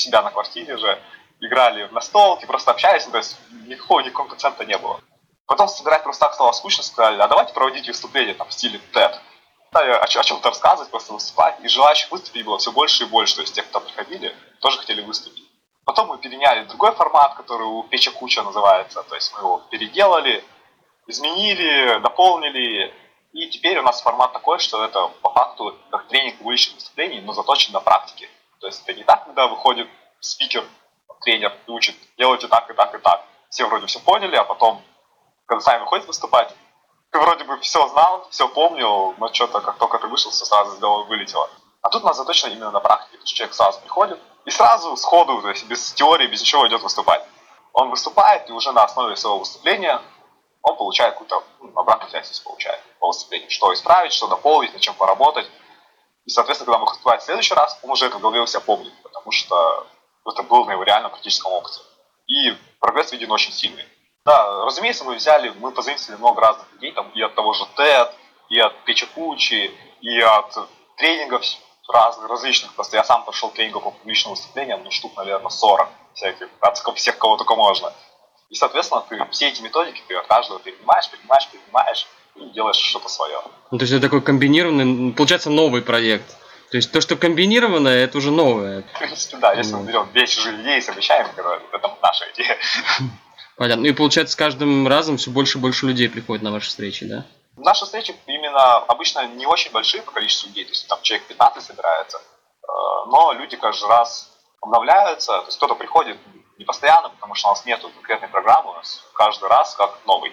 себя 0.00 0.22
на 0.22 0.30
квартире 0.30 0.76
же, 0.76 1.02
играли 1.40 1.84
в 1.84 1.92
настолки, 1.92 2.46
просто 2.46 2.70
общались, 2.70 3.06
ну, 3.06 3.12
то 3.12 3.18
есть 3.18 3.36
никакого, 3.66 4.00
никакого 4.00 4.28
концепта 4.28 4.64
не 4.64 4.76
было. 4.76 5.00
Потом 5.46 5.68
собирать 5.68 6.02
просто 6.02 6.26
так 6.26 6.34
стало 6.34 6.52
скучно, 6.52 6.82
сказали, 6.82 7.20
а 7.20 7.28
давайте 7.28 7.52
проводить 7.52 7.88
выступления 7.88 8.34
там 8.34 8.48
в 8.48 8.52
стиле 8.52 8.80
TED. 8.92 9.14
Да, 9.72 9.80
о, 9.80 10.02
о 10.02 10.06
чем-то 10.06 10.48
рассказывать, 10.48 10.90
просто 10.90 11.12
выступать, 11.12 11.56
и 11.62 11.68
желающих 11.68 12.10
выступить 12.10 12.44
было 12.44 12.58
все 12.58 12.72
больше 12.72 13.04
и 13.04 13.06
больше, 13.06 13.36
то 13.36 13.42
есть 13.42 13.54
те, 13.54 13.62
кто 13.62 13.80
приходили, 13.80 14.34
тоже 14.60 14.78
хотели 14.78 15.00
выступить. 15.00 15.44
Потом 15.84 16.08
мы 16.08 16.18
переняли 16.18 16.64
другой 16.64 16.92
формат, 16.92 17.34
который 17.34 17.66
у 17.66 17.82
Печа 17.84 18.10
Куча 18.10 18.42
называется, 18.42 19.02
то 19.02 19.14
есть 19.14 19.32
мы 19.32 19.40
его 19.40 19.62
переделали, 19.70 20.44
изменили, 21.06 21.98
дополнили, 22.00 22.92
и 23.32 23.48
теперь 23.48 23.78
у 23.78 23.82
нас 23.82 24.02
формат 24.02 24.32
такой, 24.32 24.58
что 24.58 24.84
это 24.84 25.08
по 25.22 25.30
факту 25.30 25.76
как 25.90 26.08
тренинг 26.08 26.36
уличных 26.40 26.76
выступлений, 26.76 27.20
но 27.20 27.32
заточен 27.32 27.72
на 27.72 27.80
практике. 27.80 28.28
То 28.60 28.66
есть 28.66 28.82
это 28.82 28.92
не 28.94 29.04
так, 29.04 29.24
когда 29.24 29.46
выходит 29.46 29.88
спикер, 30.20 30.64
тренер 31.22 31.56
и 31.66 31.70
учит, 31.70 31.96
делайте 32.16 32.46
так 32.48 32.68
и 32.70 32.74
так 32.74 32.94
и 32.94 32.98
так. 32.98 33.24
Все 33.48 33.66
вроде 33.66 33.86
все 33.86 34.00
поняли, 34.00 34.36
а 34.36 34.44
потом, 34.44 34.82
когда 35.46 35.60
сами 35.60 35.80
выходят 35.80 36.06
выступать, 36.06 36.54
ты 37.10 37.18
вроде 37.18 37.44
бы 37.44 37.58
все 37.60 37.88
знал, 37.88 38.28
все 38.30 38.48
помнил, 38.48 39.14
но 39.18 39.32
что-то 39.32 39.60
как 39.60 39.78
только 39.78 39.98
ты 39.98 40.06
вышел, 40.06 40.30
все 40.30 40.44
сразу 40.44 40.78
головы 40.78 41.04
вылетело. 41.06 41.50
А 41.82 41.88
тут 41.88 42.04
у 42.04 42.06
нас 42.06 42.16
заточено 42.16 42.50
именно 42.50 42.70
на 42.70 42.80
практике. 42.80 43.16
То 43.16 43.22
есть 43.22 43.34
человек 43.34 43.54
сразу 43.54 43.80
приходит 43.80 44.20
и 44.44 44.50
сразу 44.50 44.96
сходу, 44.96 45.40
то 45.42 45.48
есть 45.48 45.66
без 45.66 45.92
теории, 45.92 46.26
без 46.26 46.42
ничего 46.42 46.68
идет 46.68 46.82
выступать. 46.82 47.24
Он 47.72 47.90
выступает, 47.90 48.48
и 48.48 48.52
уже 48.52 48.72
на 48.72 48.84
основе 48.84 49.16
своего 49.16 49.38
выступления 49.38 50.00
он 50.62 50.76
получает 50.76 51.14
какую-то 51.14 51.42
ну, 51.60 51.72
обратную 51.74 52.10
связь, 52.10 52.40
получает 52.40 52.80
по 52.98 53.06
выступлению. 53.06 53.50
Что 53.50 53.72
исправить, 53.72 54.12
что 54.12 54.28
дополнить, 54.28 54.72
над 54.72 54.82
чем 54.82 54.94
поработать. 54.94 55.50
И, 56.24 56.30
соответственно, 56.30 56.72
когда 56.72 56.82
он 56.82 56.88
выступает 56.88 57.22
в 57.22 57.24
следующий 57.24 57.54
раз, 57.54 57.78
он 57.82 57.90
уже 57.90 58.06
это 58.06 58.18
в 58.18 58.20
голове 58.20 58.40
у 58.40 58.46
себя 58.46 58.60
помнит, 58.60 58.92
потому 59.02 59.30
что 59.32 59.86
это 60.26 60.42
было 60.42 60.64
на 60.64 60.72
его 60.72 60.82
реальном 60.82 61.10
практическом 61.10 61.52
опыте. 61.52 61.80
И 62.26 62.56
прогресс 62.78 63.12
виден 63.12 63.30
очень 63.30 63.52
сильный. 63.52 63.84
Да, 64.24 64.64
разумеется, 64.64 65.04
мы 65.04 65.14
взяли, 65.16 65.48
мы 65.60 65.72
позаимствовали 65.72 66.20
много 66.20 66.40
разных 66.40 66.70
людей, 66.72 66.92
там, 66.92 67.10
и 67.10 67.22
от 67.22 67.34
того 67.34 67.54
же 67.54 67.64
TED, 67.76 68.12
и 68.50 68.58
от 68.58 68.84
Печи 68.84 69.06
Кучи, 69.06 69.70
и 70.02 70.20
от 70.20 70.56
тренингов 70.98 71.42
разных, 71.88 72.28
различных. 72.28 72.74
Просто 72.74 72.96
я 72.96 73.04
сам 73.04 73.24
прошел 73.24 73.50
тренингов 73.50 73.82
по 73.82 73.90
публичным 73.90 74.34
выступлениям, 74.34 74.84
ну, 74.84 74.90
штук, 74.90 75.16
наверное, 75.16 75.48
40 75.48 75.88
всяких, 76.14 76.48
от 76.60 76.96
всех, 76.96 77.18
кого 77.18 77.36
только 77.36 77.54
можно. 77.56 77.92
И, 78.50 78.54
соответственно, 78.54 79.02
ты 79.08 79.24
все 79.30 79.48
эти 79.48 79.62
методики, 79.62 80.02
ты 80.06 80.14
от 80.16 80.26
каждого 80.26 80.60
перенимаешь, 80.60 81.08
перенимаешь, 81.08 81.48
перенимаешь 81.48 82.06
делаешь 82.46 82.76
что-то 82.76 83.08
свое. 83.08 83.38
Ну, 83.70 83.78
то 83.78 83.82
есть 83.82 83.92
это 83.92 84.02
такой 84.02 84.22
комбинированный, 84.22 85.12
получается, 85.12 85.50
новый 85.50 85.82
проект. 85.82 86.36
То 86.70 86.76
есть 86.76 86.92
то, 86.92 87.00
что 87.00 87.16
комбинированное, 87.16 88.04
это 88.04 88.18
уже 88.18 88.30
новое. 88.30 88.82
В 88.94 88.98
принципе, 88.98 89.36
да, 89.38 89.52
если 89.54 89.74
мы 89.74 89.86
берем 89.86 90.08
чужие 90.26 90.60
идеи 90.62 90.78
и 90.78 90.80
совмещаем, 90.80 91.26
это, 91.72 91.96
наша 92.00 92.24
идея. 92.32 92.56
Понятно. 93.56 93.82
Ну 93.82 93.88
и 93.88 93.92
получается, 93.92 94.32
с 94.32 94.36
каждым 94.36 94.86
разом 94.86 95.16
все 95.16 95.30
больше 95.30 95.58
и 95.58 95.60
больше 95.60 95.86
людей 95.86 96.08
приходит 96.08 96.42
на 96.42 96.52
ваши 96.52 96.68
встречи, 96.68 97.06
да? 97.06 97.26
Наши 97.56 97.84
встречи 97.84 98.14
именно 98.26 98.76
обычно 98.76 99.26
не 99.26 99.46
очень 99.46 99.72
большие 99.72 100.02
по 100.02 100.12
количеству 100.12 100.48
людей, 100.48 100.64
то 100.64 100.70
есть 100.70 100.88
там 100.88 100.98
человек 101.02 101.26
15 101.26 101.62
собирается, 101.62 102.18
э, 102.18 102.66
но 103.08 103.32
люди 103.32 103.56
каждый 103.56 103.88
раз 103.88 104.30
обновляются, 104.62 105.40
то 105.40 105.46
есть 105.46 105.58
кто-то 105.58 105.74
приходит 105.74 106.16
не 106.56 106.64
постоянно, 106.64 107.10
потому 107.10 107.34
что 107.34 107.48
у 107.48 107.50
нас 107.50 107.64
нет 107.66 107.80
конкретной 107.82 108.28
программы, 108.28 108.70
у 108.70 108.74
нас 108.74 109.02
каждый 109.14 109.48
раз 109.48 109.74
как 109.74 109.98
новый 110.06 110.32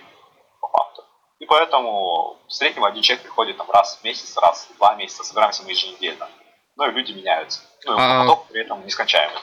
по 0.61 0.67
факту. 0.67 1.03
И 1.39 1.45
поэтому 1.45 2.37
в 2.47 2.53
среднем 2.53 2.83
один 2.83 3.01
человек 3.03 3.23
приходит 3.23 3.57
там 3.57 3.69
раз 3.71 3.97
в 4.01 4.03
месяц, 4.03 4.35
раз 4.37 4.67
в 4.73 4.77
два 4.77 4.95
месяца, 4.95 5.23
собираемся 5.23 5.63
мы 5.63 5.71
еженедельно. 5.71 6.27
Ну 6.75 6.87
и 6.87 6.91
люди 6.91 7.11
меняются. 7.11 7.61
Ну 7.85 7.93
и 7.93 7.97
А- 7.99 8.21
поток 8.21 8.47
при 8.47 8.61
этом 8.61 8.83
нескончаемый. 8.85 9.37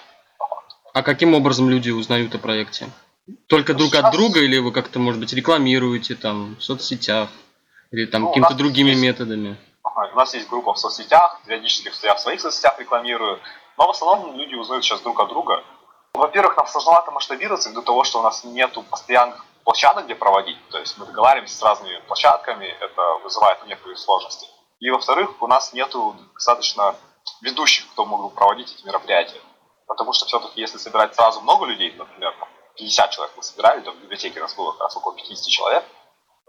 А 0.92 1.02
каким 1.02 1.34
образом 1.34 1.68
люди 1.70 1.90
узнают 1.90 2.34
о 2.34 2.38
проекте? 2.38 2.88
Только 3.48 3.72
Ну, 3.72 3.78
друг 3.80 3.94
от 3.94 4.00
сейчас- 4.00 4.12
друга 4.12 4.40
или 4.40 4.58
вы 4.58 4.70
как-то, 4.72 4.98
может 4.98 5.20
быть, 5.20 5.32
рекламируете 5.32 6.14
там 6.14 6.56
в 6.56 6.62
соцсетях? 6.62 7.28
Или 7.90 8.06
там 8.06 8.22
Ну, 8.22 8.28
какими-то 8.28 8.54
другими 8.54 8.90
есть- 8.90 9.02
методами? 9.02 9.56
Ага, 9.82 10.10
У 10.12 10.16
нас 10.16 10.34
есть 10.34 10.48
группа 10.48 10.72
в 10.74 10.78
соцсетях, 10.78 11.40
периодически 11.46 11.90
я 12.04 12.14
в 12.14 12.20
своих 12.20 12.40
соцсетях 12.40 12.78
рекламирую, 12.78 13.40
но 13.78 13.86
в 13.86 13.90
основном 13.90 14.36
люди 14.36 14.54
узнают 14.54 14.84
сейчас 14.84 15.00
друг 15.00 15.18
от 15.20 15.28
друга. 15.28 15.62
Во-первых, 16.12 16.56
нам 16.56 16.66
сложновато 16.66 17.10
масштабироваться 17.12 17.70
ввиду 17.70 17.82
того, 17.82 18.04
что 18.04 18.20
у 18.20 18.22
нас 18.22 18.44
нету 18.44 18.82
постоянных 18.82 19.44
площадок, 19.64 20.04
где 20.04 20.14
проводить. 20.14 20.58
То 20.68 20.78
есть 20.78 20.96
мы 20.98 21.06
договариваемся 21.06 21.56
с 21.56 21.62
разными 21.62 21.98
площадками, 22.06 22.66
это 22.66 23.02
вызывает 23.22 23.64
некоторые 23.66 23.96
сложности. 23.96 24.46
И 24.80 24.90
во-вторых, 24.90 25.42
у 25.42 25.46
нас 25.46 25.72
нету 25.72 26.16
достаточно 26.34 26.94
ведущих, 27.40 27.90
кто 27.92 28.04
мог 28.04 28.22
бы 28.22 28.30
проводить 28.30 28.72
эти 28.74 28.86
мероприятия. 28.86 29.40
Потому 29.86 30.12
что 30.12 30.26
все-таки, 30.26 30.60
если 30.60 30.78
собирать 30.78 31.14
сразу 31.14 31.40
много 31.40 31.66
людей, 31.66 31.92
например, 31.92 32.34
там, 32.38 32.48
50 32.76 33.10
человек 33.10 33.34
мы 33.36 33.42
собирали, 33.42 33.80
то 33.80 33.92
в 33.92 33.96
библиотеке 33.96 34.40
нас 34.40 34.54
было 34.54 34.72
как 34.72 34.82
раз 34.82 34.96
около 34.96 35.14
50 35.14 35.48
человек, 35.48 35.84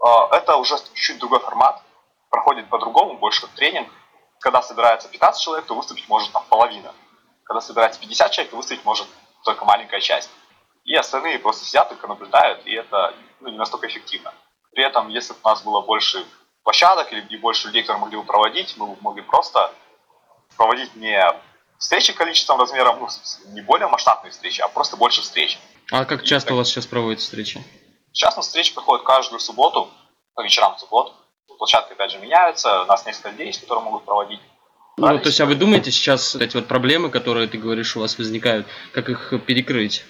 э, 0.04 0.08
это 0.32 0.56
уже 0.56 0.76
чуть-чуть 0.78 1.18
другой 1.18 1.40
формат, 1.40 1.82
проходит 2.30 2.68
по-другому, 2.68 3.18
больше 3.18 3.42
как 3.42 3.50
тренинг. 3.50 3.88
Когда 4.40 4.62
собирается 4.62 5.08
15 5.08 5.42
человек, 5.42 5.66
то 5.66 5.74
выступить 5.74 6.08
может 6.08 6.32
там 6.32 6.44
половина. 6.48 6.92
Когда 7.44 7.60
собирается 7.60 8.00
50 8.00 8.30
человек, 8.32 8.50
то 8.50 8.56
выступить 8.56 8.84
может 8.84 9.06
только 9.44 9.64
маленькая 9.64 10.00
часть. 10.00 10.30
И 10.86 10.94
остальные 10.94 11.40
просто 11.40 11.64
сидят, 11.64 11.88
только 11.88 12.06
наблюдают, 12.06 12.64
и 12.64 12.72
это 12.72 13.12
ну, 13.40 13.48
не 13.48 13.58
настолько 13.58 13.88
эффективно. 13.88 14.32
При 14.72 14.84
этом, 14.84 15.08
если 15.08 15.32
бы 15.32 15.40
у 15.42 15.48
нас 15.48 15.62
было 15.62 15.80
больше 15.80 16.24
площадок 16.62 17.12
или 17.12 17.26
и 17.28 17.36
больше 17.36 17.66
людей, 17.66 17.82
которые 17.82 18.00
могли 18.00 18.16
бы 18.16 18.24
проводить, 18.24 18.74
мы 18.76 18.86
бы 18.86 18.96
могли 19.00 19.22
просто 19.22 19.72
проводить 20.56 20.94
не 20.94 21.20
встречи 21.78 22.12
количеством 22.12 22.60
размером, 22.60 23.00
ну, 23.00 23.08
не 23.52 23.62
более 23.62 23.88
масштабные 23.88 24.30
встречи, 24.30 24.60
а 24.60 24.68
просто 24.68 24.96
больше 24.96 25.22
встреч. 25.22 25.58
А 25.90 26.04
как 26.04 26.22
часто 26.22 26.54
у 26.54 26.56
вас 26.56 26.68
сейчас 26.68 26.86
проводятся 26.86 27.26
встречи? 27.26 27.62
Сейчас 28.12 28.34
у 28.34 28.38
нас 28.38 28.46
встречи 28.46 28.72
проходят 28.72 29.04
каждую 29.04 29.40
субботу, 29.40 29.90
по 30.34 30.42
вечерам 30.42 30.76
в 30.76 30.80
субботу. 30.80 31.14
Площадки, 31.58 31.92
опять 31.92 32.12
же, 32.12 32.18
меняются, 32.18 32.82
у 32.82 32.86
нас 32.86 33.04
несколько 33.06 33.30
людей 33.30 33.52
которые 33.52 33.84
могут 33.84 34.04
проводить. 34.04 34.40
Ну, 34.98 35.18
то 35.18 35.26
есть, 35.26 35.40
а 35.40 35.46
вы 35.46 35.56
думаете 35.56 35.90
сейчас 35.90 36.36
эти 36.36 36.56
вот 36.56 36.68
проблемы, 36.68 37.10
которые 37.10 37.48
ты 37.48 37.58
говоришь 37.58 37.96
у 37.96 38.00
вас 38.00 38.18
возникают, 38.18 38.66
как 38.92 39.08
их 39.08 39.34
перекрыть? 39.46 40.04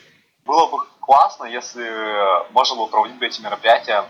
Было 0.47 0.67
бы 0.69 0.79
классно, 1.01 1.45
если 1.45 2.53
можно 2.53 2.77
было 2.77 2.87
проводить 2.87 3.19
бы 3.19 3.27
эти 3.27 3.41
мероприятия, 3.41 4.09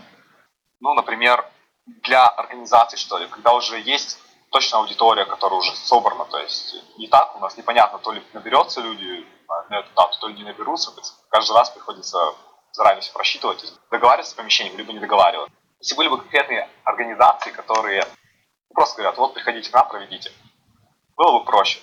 ну, 0.81 0.93
например, 0.93 1.45
для 1.87 2.27
организации, 2.27 2.99
что 2.99 3.17
ли, 3.17 3.27
когда 3.27 3.55
уже 3.55 3.81
есть 3.81 4.19
точная 4.51 4.81
аудитория, 4.81 5.25
которая 5.25 5.59
уже 5.59 5.75
собрана, 5.75 6.27
то 6.27 6.39
есть 6.39 6.77
не 6.99 7.09
так, 7.09 7.35
у 7.37 7.39
нас 7.41 7.57
непонятно, 7.57 7.99
то 7.99 8.13
ли 8.13 8.23
наберется 8.35 8.81
люди 8.81 9.27
на 9.71 9.79
эту 9.79 9.89
дату, 9.95 10.19
то 10.21 10.29
ли 10.29 10.35
не 10.35 10.45
наберутся, 10.45 10.93
каждый 11.31 11.55
раз 11.55 11.71
приходится 11.71 12.19
заранее 12.73 13.01
все 13.01 13.13
просчитывать, 13.13 13.73
договариваться 13.91 14.33
с 14.33 14.35
помещением, 14.35 14.77
либо 14.77 14.93
не 14.93 14.99
договариваться. 14.99 15.57
Если 15.81 15.95
были 15.95 16.09
бы 16.09 16.19
конкретные 16.19 16.69
организации, 16.85 17.51
которые 17.51 18.07
просто 18.75 18.97
говорят, 18.97 19.17
вот 19.17 19.33
приходите 19.33 19.71
к 19.71 19.73
нам, 19.73 19.89
проведите, 19.89 20.31
было 21.17 21.39
бы 21.39 21.45
проще. 21.45 21.81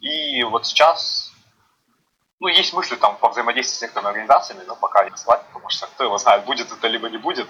И 0.00 0.42
вот 0.44 0.66
сейчас 0.66 1.21
ну, 2.42 2.48
есть 2.48 2.72
мысли 2.72 2.96
там 2.96 3.16
по 3.18 3.28
взаимодействию 3.28 3.78
с 3.78 3.82
некоторыми 3.82 4.08
организациями, 4.08 4.64
но 4.66 4.74
пока 4.74 5.08
не 5.08 5.16
слать, 5.16 5.46
потому 5.46 5.68
что 5.68 5.86
кто 5.86 6.02
его 6.02 6.18
знает, 6.18 6.44
будет 6.44 6.72
это 6.72 6.88
либо 6.88 7.08
не 7.08 7.16
будет. 7.16 7.46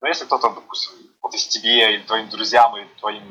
Но 0.00 0.08
если 0.08 0.24
кто-то, 0.24 0.50
допустим, 0.50 0.92
вот 1.22 1.32
из 1.34 1.46
тебе 1.46 1.94
или 1.94 2.02
твоим 2.02 2.28
друзьям, 2.28 2.76
или 2.76 2.88
твоим 2.98 3.22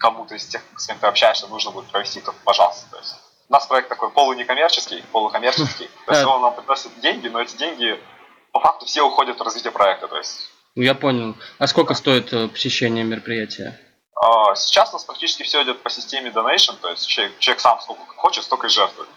кому-то 0.00 0.34
из 0.34 0.44
тех, 0.48 0.60
с 0.76 0.88
кем 0.88 0.98
ты 0.98 1.06
общаешься, 1.06 1.46
нужно 1.46 1.70
будет 1.70 1.88
провести, 1.92 2.20
то 2.20 2.34
пожалуйста. 2.44 2.90
То 2.90 2.98
есть 2.98 3.14
у 3.48 3.52
нас 3.52 3.64
проект 3.66 3.88
такой 3.88 4.10
полунекоммерческий, 4.10 5.04
полукоммерческий. 5.12 5.88
То 6.06 6.12
есть 6.12 6.26
он 6.26 6.42
нам 6.42 6.56
приносит 6.56 6.98
деньги, 7.00 7.28
но 7.28 7.40
эти 7.40 7.56
деньги 7.56 7.96
по 8.50 8.58
факту 8.58 8.86
все 8.86 9.02
уходят 9.02 9.38
в 9.38 9.42
развитие 9.42 9.70
проекта. 9.70 10.08
То 10.08 10.18
есть 10.18 10.50
Ну, 10.74 10.82
я 10.82 10.96
понял. 10.96 11.36
А 11.58 11.68
сколько 11.68 11.94
стоит 11.94 12.32
э, 12.32 12.48
посещение 12.48 13.04
мероприятия? 13.04 13.78
А, 14.16 14.56
сейчас 14.56 14.90
у 14.90 14.94
нас 14.94 15.04
практически 15.04 15.44
все 15.44 15.62
идет 15.62 15.80
по 15.84 15.90
системе 15.90 16.30
donation, 16.30 16.74
то 16.80 16.90
есть 16.90 17.06
человек, 17.06 17.38
человек 17.38 17.60
сам 17.60 17.80
сколько 17.80 18.02
хочет, 18.16 18.42
столько 18.42 18.66
и 18.66 18.70
жертвует. 18.70 19.08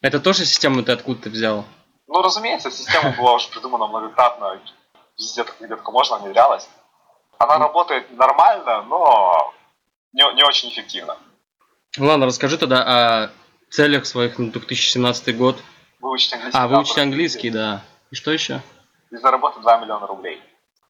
Это 0.00 0.18
тоже 0.18 0.46
систему 0.46 0.82
ты 0.82 0.92
откуда-то 0.92 1.28
взял? 1.28 1.64
Ну, 2.06 2.22
разумеется, 2.22 2.70
система 2.70 3.14
была 3.18 3.34
уже 3.34 3.48
придумана 3.48 3.86
многократно, 3.86 4.60
везде, 5.18 5.44
где 5.58 5.68
только 5.68 5.92
можно, 5.92 6.18
внедрялась. 6.18 6.68
Она 7.38 7.58
работает 7.58 8.10
нормально, 8.16 8.82
но 8.82 9.54
не, 10.12 10.34
не 10.34 10.42
очень 10.42 10.70
эффективно. 10.70 11.16
Ладно, 11.98 12.26
расскажи 12.26 12.56
тогда 12.58 13.24
о 13.24 13.30
целях 13.70 14.06
своих 14.06 14.38
на 14.38 14.50
2017 14.50 15.36
год. 15.36 15.62
Выучить 16.00 16.32
английский. 16.32 16.58
А, 16.58 16.68
выучить 16.68 16.98
английский, 16.98 17.50
да. 17.50 17.82
И 18.10 18.14
что 18.14 18.30
еще? 18.30 18.60
И 19.10 19.16
заработать 19.16 19.62
2 19.62 19.78
миллиона 19.78 20.06
рублей. 20.06 20.42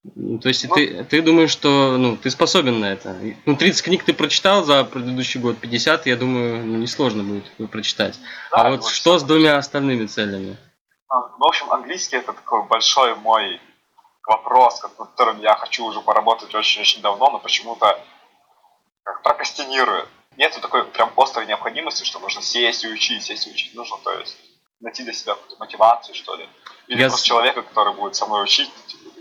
То 0.02 0.48
есть 0.48 0.66
ну, 0.66 0.74
ты, 0.74 1.04
ты 1.04 1.20
думаешь, 1.20 1.50
что 1.50 1.98
ну, 1.98 2.16
ты 2.16 2.30
способен 2.30 2.80
на 2.80 2.86
это? 2.86 3.14
Ну, 3.44 3.54
30 3.54 3.84
книг 3.84 4.02
ты 4.02 4.14
прочитал 4.14 4.64
за 4.64 4.84
предыдущий 4.84 5.38
год, 5.38 5.58
50, 5.58 6.06
я 6.06 6.16
думаю, 6.16 6.64
ну, 6.64 6.78
несложно 6.78 7.22
будет 7.22 7.70
прочитать. 7.70 8.18
Да, 8.50 8.62
а 8.62 8.70
вот 8.70 8.86
что 8.86 9.18
с 9.18 9.22
двумя 9.22 9.58
остальными 9.58 10.06
целями? 10.06 10.56
А, 11.08 11.20
ну, 11.20 11.44
в 11.44 11.48
общем, 11.48 11.70
английский 11.70 12.16
это 12.16 12.32
такой 12.32 12.64
большой 12.64 13.14
мой 13.16 13.60
вопрос, 14.26 14.82
над 14.82 14.94
которым 14.94 15.40
я 15.42 15.54
хочу 15.56 15.84
уже 15.84 16.00
поработать 16.00 16.54
очень-очень 16.54 17.02
давно, 17.02 17.30
но 17.30 17.38
почему-то 17.38 18.02
прокастинирует. 19.22 20.08
Нет 20.38 20.58
такой 20.62 20.84
прям 20.84 21.12
острой 21.16 21.44
необходимости, 21.44 22.04
что 22.04 22.20
нужно 22.20 22.40
сесть 22.40 22.84
и 22.84 22.88
учить, 22.88 23.22
сесть 23.22 23.46
и 23.46 23.50
учить. 23.50 23.74
Нужно, 23.74 23.98
то 24.02 24.12
есть, 24.12 24.38
найти 24.80 25.02
для 25.02 25.12
себя 25.12 25.34
какую-то 25.34 25.56
мотивацию, 25.58 26.14
что 26.14 26.36
ли. 26.36 26.48
Или 26.86 27.02
я... 27.02 27.08
просто 27.08 27.26
человека, 27.26 27.62
который 27.62 27.92
будет 27.92 28.16
со 28.16 28.26
мной 28.26 28.44
учить, 28.44 28.70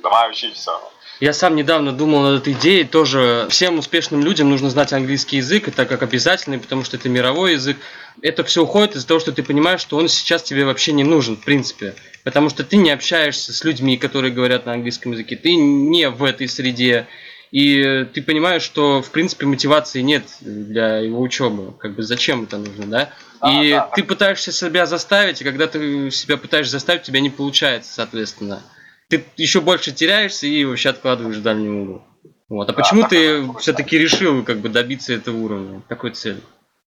давай 0.02 0.30
учить 0.32 0.56
все. 0.56 0.80
Я 1.20 1.34
сам 1.34 1.58
недавно 1.58 1.92
думал 1.92 2.22
над 2.22 2.42
этой 2.42 2.54
идеей, 2.54 2.86
тоже 2.86 3.48
всем 3.50 3.78
успешным 3.78 4.24
людям 4.24 4.50
нужно 4.50 4.70
знать 4.70 4.94
английский 4.94 5.38
язык, 5.38 5.68
это 5.68 5.86
как 5.86 6.02
обязательный, 6.02 6.60
потому 6.60 6.86
что 6.86 6.96
это 6.96 7.10
мировой 7.10 7.54
язык. 7.54 7.76
Это 8.22 8.46
все 8.46 8.64
уходит 8.64 8.96
из-за 8.96 9.08
того, 9.08 9.20
что 9.20 9.34
ты 9.34 9.44
понимаешь, 9.44 9.82
что 9.82 9.98
он 9.98 10.08
сейчас 10.08 10.44
тебе 10.44 10.64
вообще 10.64 10.94
не 10.94 11.04
нужен, 11.04 11.36
в 11.36 11.44
принципе. 11.44 11.94
Потому 12.24 12.50
что 12.50 12.64
ты 12.64 12.78
не 12.78 12.90
общаешься 12.90 13.52
с 13.52 13.64
людьми, 13.66 13.98
которые 13.98 14.32
говорят 14.32 14.66
на 14.66 14.74
английском 14.74 15.12
языке, 15.12 15.36
ты 15.36 15.56
не 15.56 16.10
в 16.10 16.24
этой 16.24 16.48
среде. 16.48 17.06
И 17.52 18.06
ты 18.14 18.22
понимаешь, 18.22 18.62
что 18.62 19.02
в 19.02 19.10
принципе 19.10 19.46
мотивации 19.46 20.02
нет 20.02 20.24
для 20.40 21.00
его 21.00 21.20
учебы. 21.20 21.74
Как 21.80 21.96
бы 21.96 22.04
зачем 22.04 22.44
это 22.44 22.58
нужно, 22.58 22.86
да? 22.86 23.14
да 23.42 23.64
и 23.64 23.72
да, 23.72 23.90
ты 23.94 24.04
пытаешься 24.04 24.52
себя 24.52 24.86
заставить, 24.86 25.42
и 25.42 25.44
когда 25.44 25.68
ты 25.68 26.12
себя 26.12 26.38
пытаешься 26.38 26.74
заставить, 26.74 27.02
у 27.02 27.06
тебя 27.06 27.20
не 27.20 27.30
получается, 27.30 27.92
соответственно. 27.94 28.62
Ты 29.10 29.26
еще 29.38 29.60
больше 29.60 29.92
теряешься 29.92 30.46
и 30.46 30.64
вообще 30.66 30.90
откладываешь 30.90 31.38
в 31.38 31.42
дальний 31.42 31.70
угол. 31.70 32.04
Вот. 32.48 32.70
А 32.70 32.74
почему 32.74 33.08
ты 33.08 33.52
все-таки 33.60 33.98
решил 33.98 34.44
как 34.44 34.60
бы 34.60 34.70
добиться 34.70 35.14
этого 35.14 35.36
уровня, 35.38 35.82
такой 35.90 36.12
цели? 36.12 36.42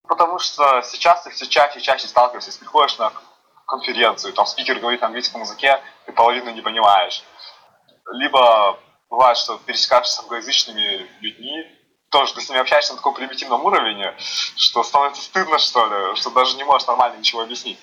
Потому 0.09 0.39
что 0.39 0.83
сейчас 0.83 1.25
ты 1.25 1.31
все 1.31 1.47
чаще 1.47 1.79
и 1.79 1.83
чаще 1.83 2.07
сталкиваешься, 2.07 2.51
если 2.51 2.61
приходишь 2.61 2.99
на 2.99 3.13
конференцию, 3.67 4.33
там 4.35 4.47
спикер 4.47 4.79
говорит 4.79 5.01
на 5.01 5.09
английском 5.09 5.41
языке, 5.41 5.81
ты 6.07 6.13
половину 6.13 6.51
не 6.51 6.61
понимаешь. 6.61 7.25
Либо 8.13 8.79
бывает, 9.11 9.37
что 9.37 9.59
пересекаешься 9.65 10.15
с 10.15 10.21
англоязычными 10.21 11.07
людьми, 11.21 11.65
тоже 12.11 12.35
ты 12.35 12.41
с 12.41 12.49
ними 12.49 12.61
общаешься 12.61 12.93
на 12.93 12.99
таком 12.99 13.15
примитивном 13.15 13.65
уровне, 13.65 14.15
что 14.19 14.85
становится 14.85 15.23
стыдно, 15.23 15.59
что 15.59 15.87
ли, 15.87 16.17
что 16.17 16.31
даже 16.31 16.57
не 16.57 16.65
можешь 16.65 16.87
нормально 16.87 17.19
ничего 17.19 17.43
объяснить. 17.43 17.79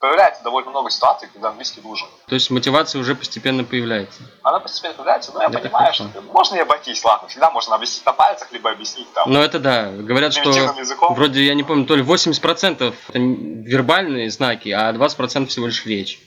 Появляется 0.00 0.44
довольно 0.44 0.70
много 0.70 0.90
ситуаций, 0.90 1.28
когда 1.32 1.48
английский 1.48 1.80
нужен. 1.80 2.06
То 2.28 2.34
есть 2.34 2.50
мотивация 2.50 3.00
уже 3.00 3.16
постепенно 3.16 3.64
появляется? 3.64 4.22
Она 4.44 4.60
постепенно 4.60 4.94
появляется, 4.94 5.32
но 5.32 5.42
я 5.42 5.48
это 5.48 5.58
понимаю, 5.58 5.92
что 5.92 6.08
можно 6.32 6.54
и 6.54 6.60
обойтись, 6.60 7.04
ладно, 7.04 7.26
всегда 7.26 7.50
можно 7.50 7.74
объяснить 7.74 8.06
на 8.06 8.12
пальцах, 8.12 8.52
либо 8.52 8.70
объяснить 8.70 9.12
там. 9.12 9.28
Ну 9.30 9.40
это 9.40 9.58
да, 9.58 9.90
говорят, 9.90 10.32
что 10.32 10.50
языком. 10.50 11.14
вроде, 11.14 11.44
я 11.44 11.54
не 11.54 11.64
помню, 11.64 11.84
то 11.84 11.96
ли 11.96 12.04
80% 12.04 12.74
это 12.74 12.94
вербальные 13.18 14.30
знаки, 14.30 14.68
а 14.68 14.92
20% 14.92 15.46
всего 15.46 15.66
лишь 15.66 15.84
речь. 15.84 16.20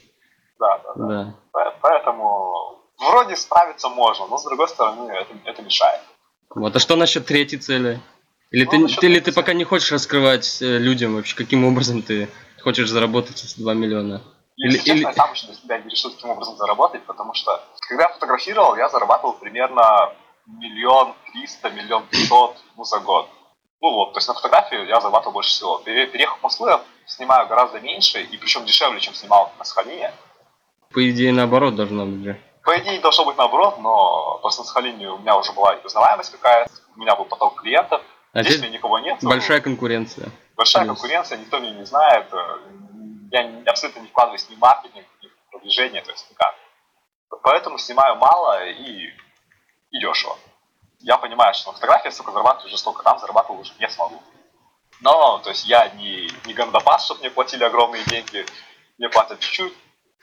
Да, 0.59 0.77
да, 0.79 0.93
да. 0.95 1.35
да. 1.53 1.73
Поэтому 1.81 2.77
вроде 2.99 3.37
справиться 3.37 3.87
можно, 3.87 4.27
но 4.27 4.37
с 4.37 4.43
другой 4.43 4.67
стороны 4.67 5.09
это, 5.11 5.33
это 5.45 5.61
мешает. 5.61 6.01
Вот, 6.53 6.75
а 6.75 6.79
что 6.79 6.97
насчет 6.97 7.25
третьей 7.25 7.59
цели? 7.59 8.01
Или, 8.51 8.67
ну, 8.69 8.89
ты, 8.89 8.95
ты, 8.95 9.05
или 9.07 9.19
ты 9.21 9.31
пока 9.31 9.53
не 9.53 9.63
хочешь 9.63 9.93
раскрывать 9.93 10.61
э, 10.61 10.77
людям 10.77 11.15
вообще, 11.15 11.37
каким 11.37 11.63
образом 11.63 12.01
ты 12.01 12.27
хочешь 12.61 12.89
заработать 12.89 13.43
эти 13.43 13.59
2 13.59 13.73
миллиона? 13.73 14.21
Или, 14.57 14.77
честно, 14.77 14.91
или... 14.91 15.01
я 15.03 15.13
сам 15.13 15.33
еще 15.33 15.47
для 15.47 15.55
себя 15.55 15.77
не 15.79 15.89
решил 15.89 16.11
таким 16.11 16.29
образом 16.29 16.55
заработать, 16.57 17.03
потому 17.05 17.33
что 17.33 17.63
когда 17.87 18.03
я 18.03 18.09
фотографировал, 18.09 18.75
я 18.75 18.89
зарабатывал 18.89 19.33
примерно 19.33 20.13
миллион 20.45 21.13
триста, 21.31 21.69
миллион 21.69 22.05
пятьсот 22.07 22.57
ну, 22.77 22.83
за 22.83 22.99
год. 22.99 23.29
Ну 23.81 23.91
вот, 23.91 24.13
то 24.13 24.19
есть 24.19 24.27
на 24.27 24.35
фотографии 24.35 24.87
я 24.87 24.99
зарабатывал 24.99 25.33
больше 25.33 25.49
всего. 25.49 25.79
Переехав 25.79 26.39
в 26.39 26.43
Москву, 26.43 26.67
я 26.67 26.81
снимаю 27.07 27.47
гораздо 27.47 27.79
меньше, 27.79 28.21
и 28.21 28.37
причем 28.37 28.65
дешевле, 28.65 28.99
чем 28.99 29.15
снимал 29.15 29.51
на 29.57 29.63
Сахалине. 29.63 30.13
По 30.93 31.09
идее, 31.09 31.31
наоборот 31.31 31.75
должно 31.75 32.05
быть 32.05 32.23
же. 32.23 32.41
По 32.63 32.77
идее, 32.77 32.99
должно 32.99 33.25
быть 33.25 33.37
наоборот, 33.37 33.79
но 33.79 34.37
просто 34.41 34.61
на 34.61 34.67
Сахалине 34.67 35.09
у 35.09 35.17
меня 35.17 35.35
уже 35.35 35.51
была 35.53 35.75
узнаваемость 35.83 36.31
какая-то, 36.31 36.71
у 36.95 36.99
меня 36.99 37.15
был 37.15 37.25
поток 37.25 37.61
клиентов, 37.61 38.01
а 38.33 38.43
здесь, 38.43 38.53
здесь 38.53 38.67
меня 38.67 38.77
никого 38.77 38.99
нет. 38.99 39.17
Большая 39.23 39.61
конкуренция. 39.61 40.29
Большая 40.61 40.85
Плюс. 40.85 40.99
конкуренция, 40.99 41.39
никто 41.39 41.57
меня 41.57 41.71
не 41.71 41.85
знает, 41.85 42.27
я 43.31 43.63
абсолютно 43.65 44.01
не 44.01 44.09
вкладываюсь 44.09 44.47
ни 44.47 44.53
в 44.53 44.59
маркетинг, 44.59 45.07
ни 45.23 45.27
в 45.27 45.49
продвижение, 45.49 46.03
то 46.03 46.11
есть 46.11 46.29
никак. 46.29 46.53
Поэтому 47.41 47.79
снимаю 47.79 48.15
мало 48.17 48.63
и, 48.69 49.07
и 49.89 49.99
дешево. 49.99 50.37
Я 50.99 51.17
понимаю, 51.17 51.55
что 51.55 51.71
на 51.71 51.73
фотографии 51.73 52.09
столько 52.09 52.31
зарабатываю 52.31 52.67
уже 52.67 52.77
столько, 52.77 53.01
там 53.01 53.17
зарабатывать 53.17 53.61
уже 53.61 53.73
не 53.79 53.89
смогу. 53.89 54.21
Но, 54.99 55.39
то 55.39 55.49
есть 55.49 55.65
я 55.65 55.89
не, 55.95 56.29
не 56.45 56.53
гандапас, 56.53 57.05
чтобы 57.05 57.21
мне 57.21 57.31
платили 57.31 57.63
огромные 57.63 58.03
деньги, 58.03 58.45
мне 58.99 59.09
платят 59.09 59.39
чуть-чуть, 59.39 59.73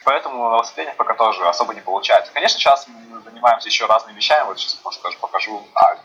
поэтому 0.05 0.51
на 0.51 0.59
выступлениях 0.59 0.95
пока 0.95 1.15
тоже 1.15 1.49
особо 1.49 1.75
не 1.75 1.81
получается. 1.81 2.33
Конечно, 2.33 2.61
сейчас 2.61 2.87
мы 2.87 3.21
занимаемся 3.23 3.69
еще 3.69 3.87
разными 3.87 4.15
вещами, 4.15 4.47
вот 4.47 4.61
сейчас, 4.61 4.79
может, 4.85 5.03
тоже 5.03 5.19
покажу, 5.19 5.67
а, 5.75 5.97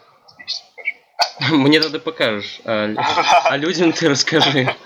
покажу. 0.76 0.93
Мне 1.50 1.80
тогда 1.80 2.00
покажешь, 2.00 2.62
а, 2.66 2.90
а 3.46 3.58
людям 3.58 3.92
ты 3.94 4.10
расскажи. 4.10 4.76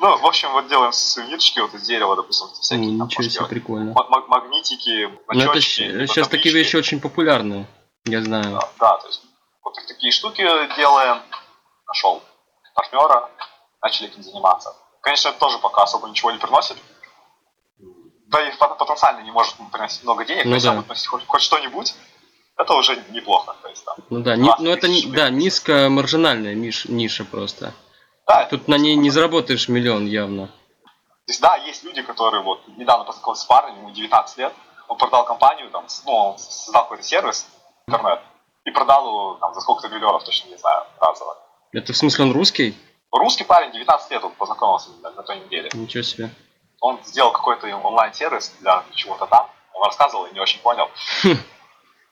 Ну, 0.00 0.18
в 0.18 0.26
общем, 0.26 0.52
вот 0.52 0.68
делаем 0.68 0.92
сувенирчики 0.92 1.58
вот 1.60 1.72
из 1.72 1.82
дерева, 1.82 2.14
допустим, 2.14 2.48
всякие. 2.60 2.90
Ничего 2.90 3.22
себе, 3.22 3.46
прикольно. 3.46 3.94
Магнитики, 4.28 5.08
Ну, 5.28 6.06
сейчас 6.06 6.28
такие 6.28 6.54
вещи 6.54 6.76
очень 6.76 7.00
популярны, 7.00 7.66
я 8.04 8.20
знаю. 8.20 8.60
Да, 8.78 8.98
то 8.98 9.06
есть 9.06 9.22
вот 9.64 9.74
такие 9.88 10.12
штуки 10.12 10.44
делаем. 10.76 11.22
Нашел 11.86 12.22
партнера, 12.74 13.30
начали 13.80 14.08
этим 14.08 14.22
заниматься. 14.22 14.74
Конечно, 15.00 15.28
это 15.30 15.38
тоже 15.38 15.58
пока 15.58 15.82
особо 15.82 16.08
ничего 16.08 16.30
не 16.32 16.38
приносит. 16.38 16.76
Да 18.26 18.46
и 18.46 18.52
потенциально 18.56 19.20
не 19.20 19.30
может 19.30 19.54
приносить 19.70 20.04
много 20.04 20.24
денег, 20.24 20.44
ну, 20.44 20.52
но 20.52 20.60
да. 20.60 20.84
если 20.90 21.06
хоть, 21.08 21.26
хоть 21.26 21.42
что-нибудь, 21.42 21.94
это 22.56 22.74
уже 22.74 23.02
неплохо. 23.10 23.54
То 23.62 23.68
есть, 23.68 23.84
там, 23.84 23.96
ну 24.10 24.20
да, 24.20 24.36
не, 24.36 24.50
ну 24.58 24.70
это 24.70 24.88
да, 25.08 25.30
низкомаржинальная 25.30 26.54
ниша, 26.54 26.90
ниша 26.90 27.24
просто. 27.24 27.74
Да, 28.26 28.44
Тут 28.46 28.68
на 28.68 28.78
ней 28.78 28.94
не 28.94 29.10
заработаешь 29.10 29.68
миллион 29.68 30.06
явно. 30.06 30.46
То 30.46 31.28
есть, 31.28 31.40
да, 31.40 31.56
есть 31.56 31.84
люди, 31.84 32.02
которые 32.02 32.42
вот 32.42 32.60
недавно 32.76 33.04
познакомился 33.04 33.44
с 33.44 33.46
парнем, 33.46 33.78
ему 33.78 33.90
19 33.90 34.38
лет, 34.38 34.52
он 34.88 34.98
продал 34.98 35.24
компанию, 35.24 35.70
там, 35.70 35.86
ну, 36.04 36.12
он 36.12 36.38
создал 36.38 36.82
какой-то 36.84 37.02
сервис, 37.02 37.46
интернет, 37.86 38.20
и 38.64 38.70
продал 38.70 39.06
его 39.06 39.34
там, 39.40 39.54
за 39.54 39.60
сколько-то 39.60 39.88
миллионов, 39.88 40.24
точно 40.24 40.48
не 40.48 40.56
знаю, 40.56 40.84
разово. 41.00 41.38
Это 41.72 41.92
в 41.92 41.96
смысле 41.96 42.24
он 42.24 42.32
русский? 42.32 42.76
Русский 43.10 43.44
парень, 43.44 43.72
19 43.72 44.10
лет, 44.10 44.24
он 44.24 44.32
познакомился 44.32 44.90
на, 45.02 45.10
на 45.10 45.22
той 45.22 45.40
неделе. 45.40 45.70
Ничего 45.74 46.02
себе. 46.02 46.30
Он 46.80 46.98
сделал 47.04 47.32
какой-то 47.32 47.66
онлайн-сервис 47.76 48.54
для 48.60 48.84
чего-то 48.94 49.26
там, 49.26 49.48
он 49.74 49.84
рассказывал 49.84 50.26
и 50.26 50.32
не 50.34 50.40
очень 50.40 50.60
понял. 50.60 50.88